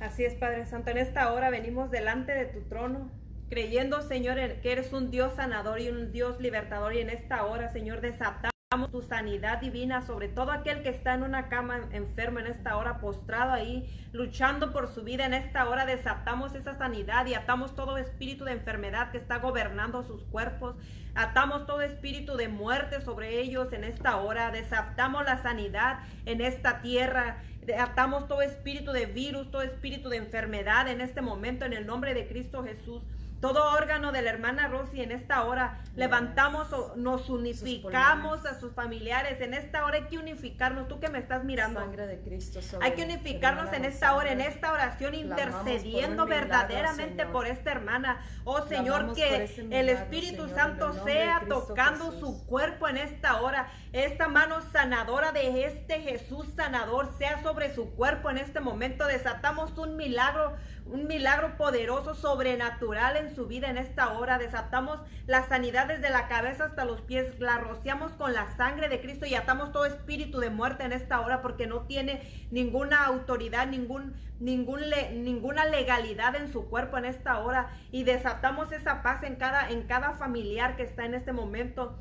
[0.01, 0.91] Así es, Padre Santo.
[0.91, 3.11] En esta hora venimos delante de tu trono,
[3.49, 6.95] creyendo, Señor, que eres un Dios sanador y un Dios libertador.
[6.95, 8.53] Y en esta hora, Señor, desatamos
[8.91, 12.99] tu sanidad divina sobre todo aquel que está en una cama enfermo en esta hora,
[12.99, 15.25] postrado ahí, luchando por su vida.
[15.25, 20.03] En esta hora desatamos esa sanidad y atamos todo espíritu de enfermedad que está gobernando
[20.03, 20.77] sus cuerpos.
[21.15, 24.51] Atamos todo espíritu de muerte sobre ellos en esta hora.
[24.51, 27.39] Desatamos la sanidad en esta tierra.
[27.75, 32.15] Atamos todo espíritu de virus, todo espíritu de enfermedad en este momento en el nombre
[32.15, 33.03] de Cristo Jesús.
[33.41, 38.73] Todo órgano de la hermana Rosy en esta hora levantamos o nos unificamos a sus
[38.73, 39.41] familiares.
[39.41, 40.89] En esta hora hay que unificarnos.
[40.89, 41.81] Tú que me estás mirando.
[41.81, 46.25] Sangre de Cristo sobre Hay que unificarnos en esta hora, en esta oración, por intercediendo
[46.25, 47.33] milagro, verdaderamente Señor.
[47.33, 48.21] por esta hermana.
[48.45, 52.21] Oh Señor, Clamamos que el milagro, Espíritu Señor, Santo sea tocando Jesús.
[52.21, 53.69] su cuerpo en esta hora.
[53.93, 59.07] Esta mano sanadora de este Jesús sanador sea sobre su cuerpo en este momento.
[59.07, 60.57] Desatamos un milagro,
[60.87, 64.39] un milagro poderoso, sobrenatural en su vida en esta hora.
[64.39, 67.39] Desatamos la sanidad desde la cabeza hasta los pies.
[67.41, 71.21] La rociamos con la sangre de Cristo y atamos todo espíritu de muerte en esta
[71.21, 77.05] hora porque no tiene ninguna autoridad, ningún, ningún le- ninguna legalidad en su cuerpo en
[77.07, 77.71] esta hora.
[77.91, 81.99] Y desatamos esa paz en cada, en cada familiar que está en este momento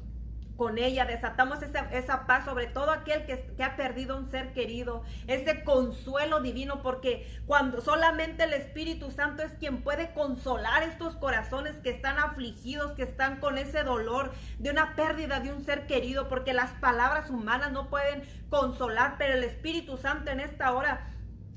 [0.58, 4.54] con ella, desatamos esa, esa paz sobre todo aquel que, que, ha perdido un ser
[4.54, 11.16] querido, ese consuelo divino, porque cuando solamente el Espíritu Santo es quien puede consolar estos
[11.16, 15.88] corazones que están afligidos, que están con ese dolor de una pérdida de un ser
[15.88, 21.15] querido, porque las palabras humanas no pueden consolar, pero el Espíritu Santo en esta hora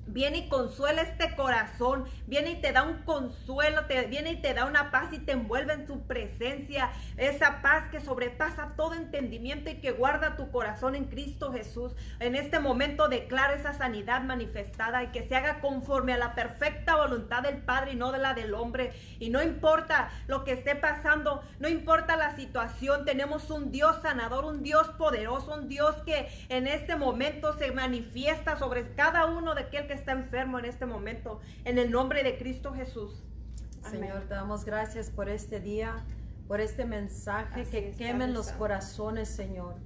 [0.08, 4.54] Viene y consuela este corazón, viene y te da un consuelo, te, viene y te
[4.54, 6.90] da una paz y te envuelve en tu presencia.
[7.16, 11.94] Esa paz que sobrepasa todo entendimiento y que guarda tu corazón en Cristo Jesús.
[12.20, 16.96] En este momento declaro esa sanidad manifestada y que se haga conforme a la perfecta
[16.96, 18.92] voluntad del Padre y no de la del hombre.
[19.18, 24.44] Y no importa lo que esté pasando, no importa la situación, tenemos un Dios sanador,
[24.44, 29.62] un Dios poderoso, un Dios que en este momento se manifiesta sobre cada uno de
[29.62, 33.24] aquel que está enfermo en este momento, en el nombre de Cristo Jesús.
[33.90, 35.96] Señor, te damos gracias por este día,
[36.46, 39.76] por este mensaje que quemen los corazones, Señor.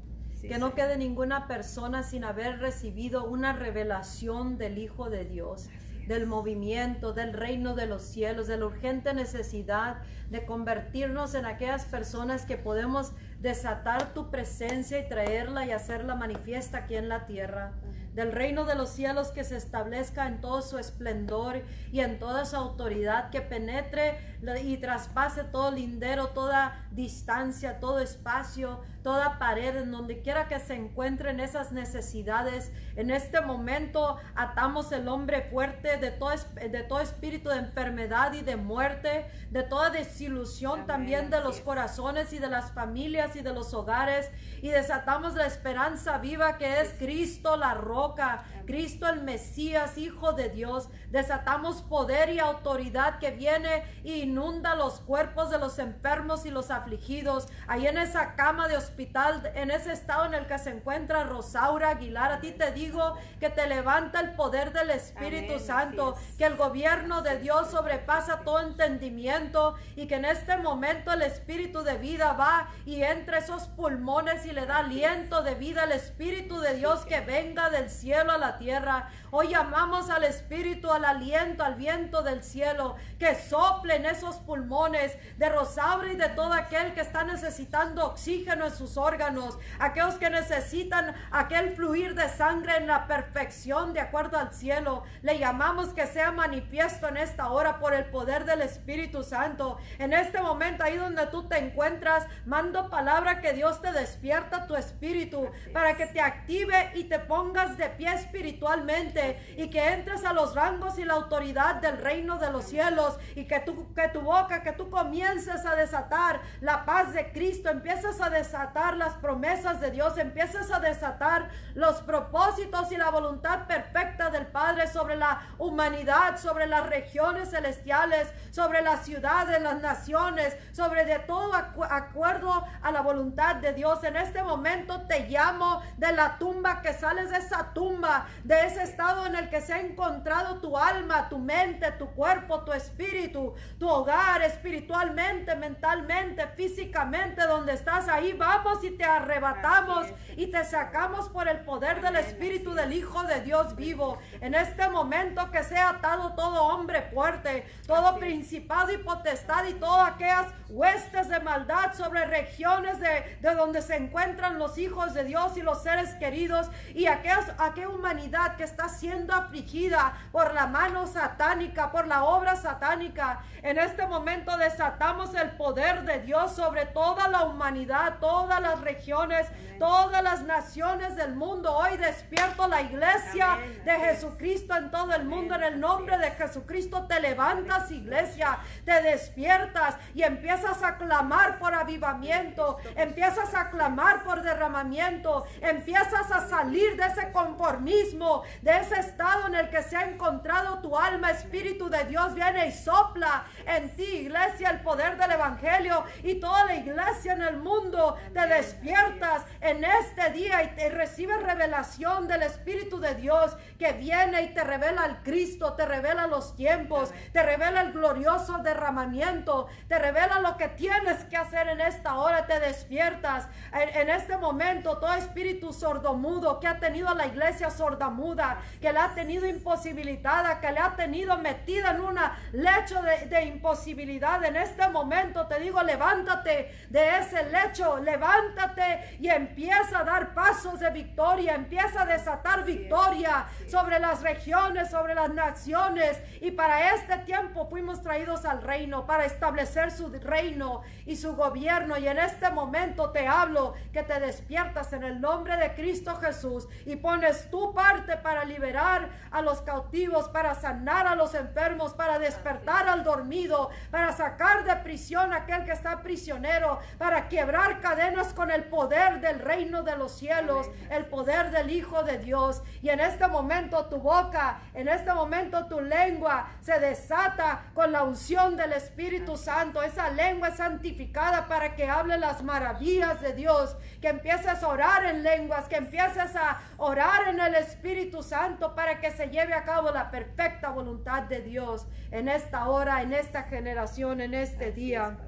[0.41, 5.69] que no quede ninguna persona sin haber recibido una revelación del Hijo de Dios
[6.07, 9.99] del movimiento, del reino de los cielos, de la urgente necesidad
[10.31, 16.79] de convertirnos en aquellas personas que podemos desatar tu presencia y traerla y hacerla manifiesta
[16.79, 17.73] aquí en la tierra
[18.15, 22.45] del reino de los cielos que se establezca en todo su esplendor y en toda
[22.45, 24.19] su autoridad, que penetre
[24.63, 30.75] y traspase todo lindero, toda distancia, todo espacio, toda pared, en donde quiera que se
[30.75, 32.73] encuentren esas necesidades.
[32.97, 38.43] En este momento atamos el hombre fuerte de todo, de todo espíritu de enfermedad y
[38.43, 43.53] de muerte, de toda desilusión también de los corazones y de las familias y de
[43.53, 44.31] los hogares.
[44.61, 50.49] Y desatamos la esperanza viva que es Cristo la roca, Cristo el Mesías, Hijo de
[50.49, 50.89] Dios.
[51.13, 56.71] Desatamos poder y autoridad que viene e inunda los cuerpos de los enfermos y los
[56.71, 57.49] afligidos.
[57.69, 61.91] Ahí en esa cama de hospital, en ese estado en el que se encuentra Rosaura
[61.91, 66.57] Aguilar, a ti te digo que te levanta el poder del Espíritu Santo, que el
[66.57, 72.33] gobierno de Dios sobrepasa todo entendimiento y que en este momento el Espíritu de vida
[72.33, 77.05] va y entre esos pulmones y le da aliento de vida al Espíritu de Dios
[77.05, 79.11] que venga del cielo a la tierra.
[79.35, 85.17] Hoy llamamos al Espíritu, al aliento, al viento del cielo, que sople en esos pulmones
[85.39, 90.29] de Rosaura y de todo aquel que está necesitando oxígeno en sus órganos, aquellos que
[90.29, 95.03] necesitan aquel fluir de sangre en la perfección de acuerdo al cielo.
[95.23, 99.79] Le llamamos que sea manifiesto en esta hora por el poder del Espíritu Santo.
[99.99, 104.77] En este momento, ahí donde tú te encuentras, mando palabra que Dios te despierta tu
[104.77, 109.22] espíritu para que te active y te pongas de pie espiritualmente
[109.57, 113.47] y que entres a los rangos y la autoridad del reino de los cielos y
[113.47, 118.21] que tu, que tu boca, que tú comiences a desatar la paz de Cristo, empieces
[118.21, 124.31] a desatar las promesas de Dios, empieces a desatar los propósitos y la voluntad perfecta
[124.31, 131.05] del Padre sobre la humanidad, sobre las regiones celestiales, sobre las ciudades, las naciones, sobre
[131.05, 134.03] de todo acuerdo a la voluntad de Dios.
[134.05, 138.83] En este momento te llamo de la tumba, que sales de esa tumba, de ese
[138.83, 143.55] estado en el que se ha encontrado tu alma, tu mente, tu cuerpo, tu espíritu,
[143.79, 150.07] tu hogar espiritualmente, mentalmente, físicamente, donde estás ahí, vamos y te arrebatamos
[150.37, 154.19] y te sacamos por el poder del Espíritu del Hijo de Dios vivo.
[154.41, 160.13] En este momento que sea atado todo hombre fuerte, todo principado y potestad y todas
[160.13, 165.57] aquellas huestes de maldad sobre regiones de, de donde se encuentran los hijos de Dios
[165.57, 171.09] y los seres queridos y aquellas, aquella humanidad que está siendo afligida por la mano
[171.09, 173.43] satánica, por la obra satánica.
[173.61, 179.49] En este momento desatamos el poder de Dios sobre toda la humanidad, todas las regiones,
[179.81, 181.77] todas las naciones del mundo.
[181.77, 185.57] Hoy despierto la iglesia de Jesucristo en todo el mundo.
[185.57, 191.75] En el nombre de Jesucristo te levantas, iglesia, te despiertas y empiezas a clamar por
[191.75, 199.49] avivamiento, empiezas a clamar por derramamiento, empiezas a salir de ese conformismo, de ese estado
[199.49, 203.95] en el que se ha encontrado tu alma, Espíritu de Dios viene y sopla en
[203.97, 208.17] ti, iglesia, el poder del Evangelio y toda la iglesia en el mundo.
[208.33, 214.43] Te despiertas en este día y te recibes revelación del Espíritu de Dios que viene
[214.43, 219.99] y te revela al Cristo, te revela los tiempos, te revela el glorioso derramamiento, te
[219.99, 223.49] revela lo que tienes que hacer en esta hora, te despiertas.
[223.73, 229.05] En, este momento, todo espíritu sordomudo que ha tenido la iglesia iglesia sordamuda, que la
[229.05, 234.45] ha tenido imposibilitada, que le ha tenido metida en una lecho de, de imposibilidad.
[234.45, 240.81] En este momento te digo, levántate de ese lecho, levántate y empieza a dar pasos
[240.81, 246.21] de victoria, empieza a desatar victoria sobre las regiones, sobre las naciones.
[246.41, 251.97] Y para este tiempo fuimos traídos al reino, para establecer su reino y su gobierno.
[251.99, 256.67] Y en este momento te hablo que te despiertas en el nombre de Cristo Jesús
[256.85, 262.19] y pones tu parte para liberar a los cautivos, para sanar a los enfermos, para
[262.19, 268.33] despertar al dormido, para sacar de prisión a aquel que está prisionero, para quebrar cadenas
[268.33, 272.63] con el poder del reino de los cielos, el poder del Hijo de Dios.
[272.83, 278.03] Y en este momento tu boca, en este momento tu lengua se desata con la
[278.03, 279.83] unción del Espíritu Santo.
[279.83, 285.05] Esa lengua es santificada para que hable las maravillas de Dios, que empieces a orar
[285.05, 289.65] en lenguas, que empieces a orar en el Espíritu Santo para que se lleve a
[289.65, 295.19] cabo la perfecta voluntad de Dios en esta hora, en esta generación, en este día.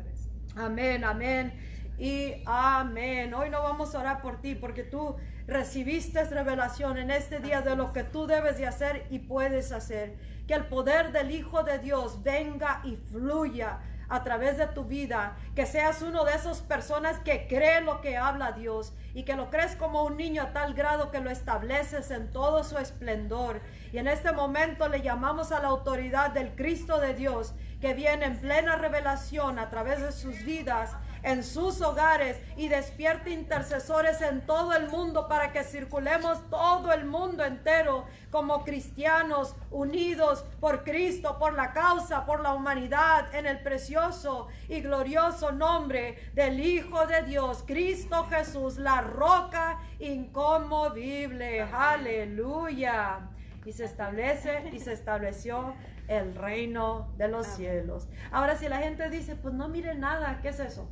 [0.57, 1.53] Amén, amén
[1.99, 3.35] y amén.
[3.35, 5.17] Hoy no vamos a orar por ti porque tú
[5.47, 10.17] recibiste revelación en este día de lo que tú debes de hacer y puedes hacer.
[10.47, 15.37] Que el poder del Hijo de Dios venga y fluya a través de tu vida,
[15.55, 19.51] que seas uno de esas personas que cree lo que habla Dios y que lo
[19.51, 23.61] crees como un niño a tal grado que lo estableces en todo su esplendor.
[23.93, 28.25] Y en este momento le llamamos a la autoridad del Cristo de Dios que viene
[28.25, 30.93] en plena revelación a través de sus vidas
[31.25, 37.07] en sus hogares y despierte intercesores en todo el mundo para que circulemos todo el
[37.07, 43.61] mundo entero como cristianos unidos por Cristo, por la causa, por la humanidad, en el
[43.61, 51.63] precioso y glorioso nombre del Hijo de Dios, Cristo Jesús, la roca inconmovible.
[51.63, 53.31] Aleluya.
[53.65, 55.75] Y se establece y se estableció
[56.07, 58.09] el reino de los cielos.
[58.31, 60.87] Ahora si la gente dice, pues no mire nada, ¿qué es eso?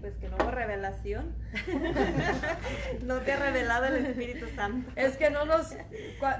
[0.00, 1.34] Pues que no hubo revelación.
[3.04, 4.90] no te ha revelado el Espíritu Santo.
[4.96, 5.74] Es que no nos,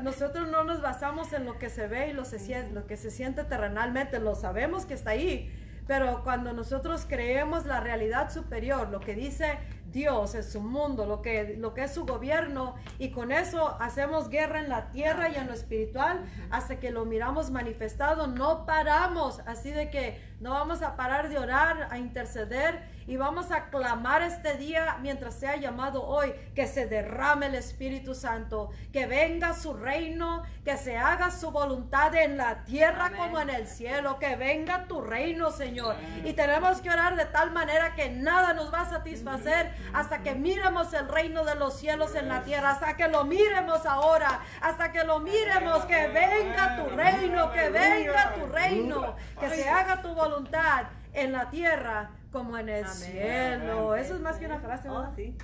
[0.03, 3.11] nosotros no nos basamos en lo que se ve y lo, se, lo que se
[3.11, 5.53] siente terrenalmente, lo sabemos que está ahí,
[5.87, 9.59] pero cuando nosotros creemos la realidad superior, lo que dice
[9.97, 14.29] Dios es su mundo, lo que, lo que es su gobierno, y con eso hacemos
[14.29, 19.41] guerra en la tierra y en lo espiritual hasta que lo miramos manifestado, no paramos,
[19.47, 24.21] así de que no vamos a parar de orar, a interceder y vamos a clamar
[24.23, 29.73] este día mientras sea llamado hoy que se derrame el Espíritu Santo, que venga su
[29.75, 34.87] reino, que se haga su voluntad en la tierra como en el cielo, que venga
[34.89, 35.97] tu reino, Señor.
[36.25, 40.35] Y tenemos que orar de tal manera que nada nos va a satisfacer hasta que
[40.35, 44.93] miremos el reino de los cielos en la tierra, hasta que lo miremos ahora, hasta
[44.93, 50.15] que lo miremos, que venga tu reino, que venga tu reino, que se haga tu
[50.15, 53.95] voluntad en la tierra como en el cielo.
[53.97, 55.37] Eso es más que una frase, oh, sí.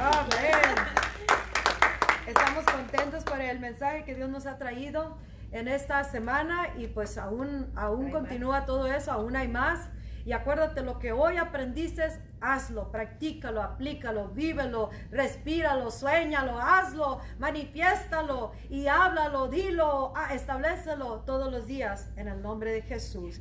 [0.00, 0.74] Amén.
[2.26, 5.16] Estamos contentos por el mensaje que Dios nos ha traído
[5.50, 9.88] en esta semana y pues aún, aún continúa todo eso, aún hay más.
[10.24, 12.06] Y acuérdate, lo que hoy aprendiste,
[12.40, 21.66] hazlo, practícalo, aplícalo, vívelo, respíralo, sueñalo, hazlo, manifiéstalo y háblalo, dilo, ah, establecelo todos los
[21.66, 23.40] días en el nombre de Jesús.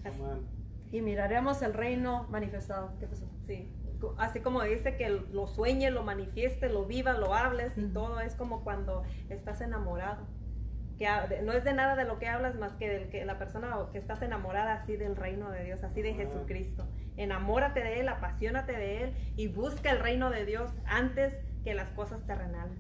[0.92, 2.94] Y miraremos el reino manifestado.
[3.00, 3.30] ¿Qué pasó?
[3.46, 3.74] Sí.
[4.18, 8.36] Así como dice que lo sueñe, lo manifieste, lo viva, lo hables y todo, es
[8.36, 10.28] como cuando estás enamorado.
[10.98, 11.08] Que
[11.44, 13.98] no es de nada de lo que hablas más que de que la persona que
[13.98, 16.88] estás enamorada así del reino de Dios, así de Jesucristo.
[17.18, 21.90] Enamórate de Él, apasionate de Él y busca el reino de Dios antes que las
[21.92, 22.80] cosas terrenales.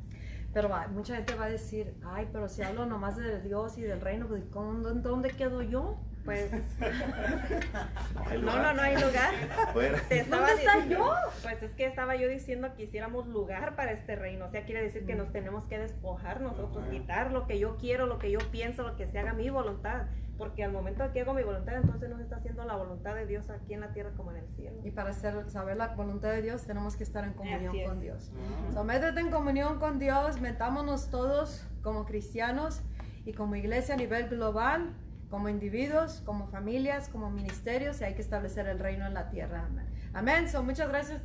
[0.53, 4.02] Pero mucha gente va a decir, ay, pero si hablo nomás de Dios y del
[4.02, 5.99] reino, pues, ¿dónde quedo yo?
[6.28, 6.52] Pues.
[8.41, 9.34] no, no, no hay lugar.
[9.74, 11.16] ¿Dónde está yo?
[11.41, 14.44] Pues es que estaba yo diciendo que hiciéramos lugar para este reino.
[14.44, 18.08] O sea, quiere decir que nos tenemos que despojar nosotros, quitar lo que yo quiero,
[18.08, 20.08] lo que yo pienso, lo que se haga mi voluntad.
[20.38, 23.16] Porque al momento de que hago mi voluntad, entonces no se está haciendo la voluntad
[23.16, 24.82] de Dios aquí en la tierra como en el cielo.
[24.84, 28.34] Y para hacer, saber la voluntad de Dios, tenemos que estar en comunión con Dios.
[28.76, 32.82] Uh métete en comunión con Dios, metámonos todos como cristianos
[33.24, 34.94] y como iglesia a nivel global
[35.30, 39.68] como individuos, como familias, como ministerios, y hay que establecer el reino en la tierra.
[40.14, 40.49] Amén.
[40.49, 41.22] So, muchas gracias.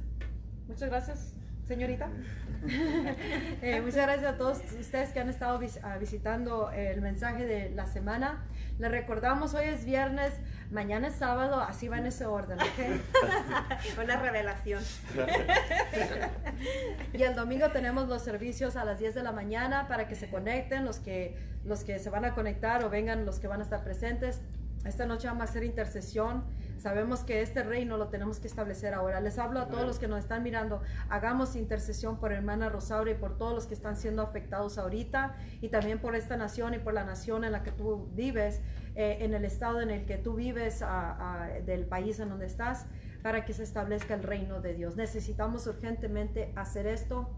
[0.66, 1.34] Muchas gracias.
[1.66, 2.08] Señorita.
[3.60, 7.86] Eh, muchas gracias a todos ustedes que han estado ah, visitando el mensaje de la
[7.86, 8.44] semana.
[8.78, 10.32] Les recordamos, hoy es viernes,
[10.70, 12.58] mañana es sábado, así va en ese orden,
[14.02, 14.82] Una revelación.
[17.12, 20.30] y el domingo tenemos los servicios a las 10 de la mañana para que se
[20.30, 23.64] conecten, los que, los que se van a conectar o vengan los que van a
[23.64, 24.40] estar presentes.
[24.84, 26.44] Esta noche vamos a hacer intercesión
[26.82, 29.20] Sabemos que este reino lo tenemos que establecer ahora.
[29.20, 30.82] Les hablo a todos los que nos están mirando.
[31.08, 35.68] Hagamos intercesión por hermana Rosaura y por todos los que están siendo afectados ahorita y
[35.68, 38.60] también por esta nación y por la nación en la que tú vives,
[38.96, 40.84] eh, en el estado en el que tú vives,
[41.64, 42.86] del país en donde estás,
[43.22, 44.96] para que se establezca el reino de Dios.
[44.96, 47.30] Necesitamos urgentemente hacer esto.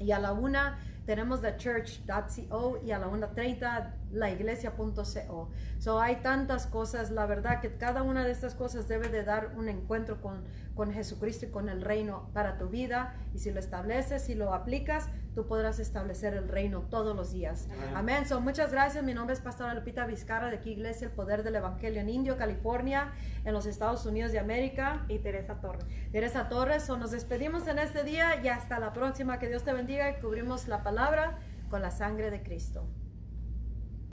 [0.00, 5.50] Y a la una tenemos thechurch.co y a la 1.30 laiglesia.co.
[5.78, 9.52] So hay tantas cosas, la verdad que cada una de estas cosas debe de dar
[9.56, 10.44] un encuentro con,
[10.74, 14.54] con Jesucristo y con el reino para tu vida y si lo estableces, si lo
[14.54, 17.68] aplicas, tú podrás establecer el reino todos los días.
[17.94, 18.26] Amén.
[18.26, 19.02] So, muchas gracias.
[19.02, 22.36] Mi nombre es Pastora Lupita Vizcarra de aquí Iglesia El Poder del Evangelio en Indio,
[22.36, 23.12] California,
[23.44, 25.04] en los Estados Unidos de América.
[25.08, 25.84] Y Teresa Torres.
[26.12, 26.84] Teresa Torres.
[26.84, 29.38] So, nos despedimos en este día y hasta la próxima.
[29.38, 31.38] Que Dios te bendiga y cubrimos la palabra
[31.70, 32.86] con la sangre de Cristo.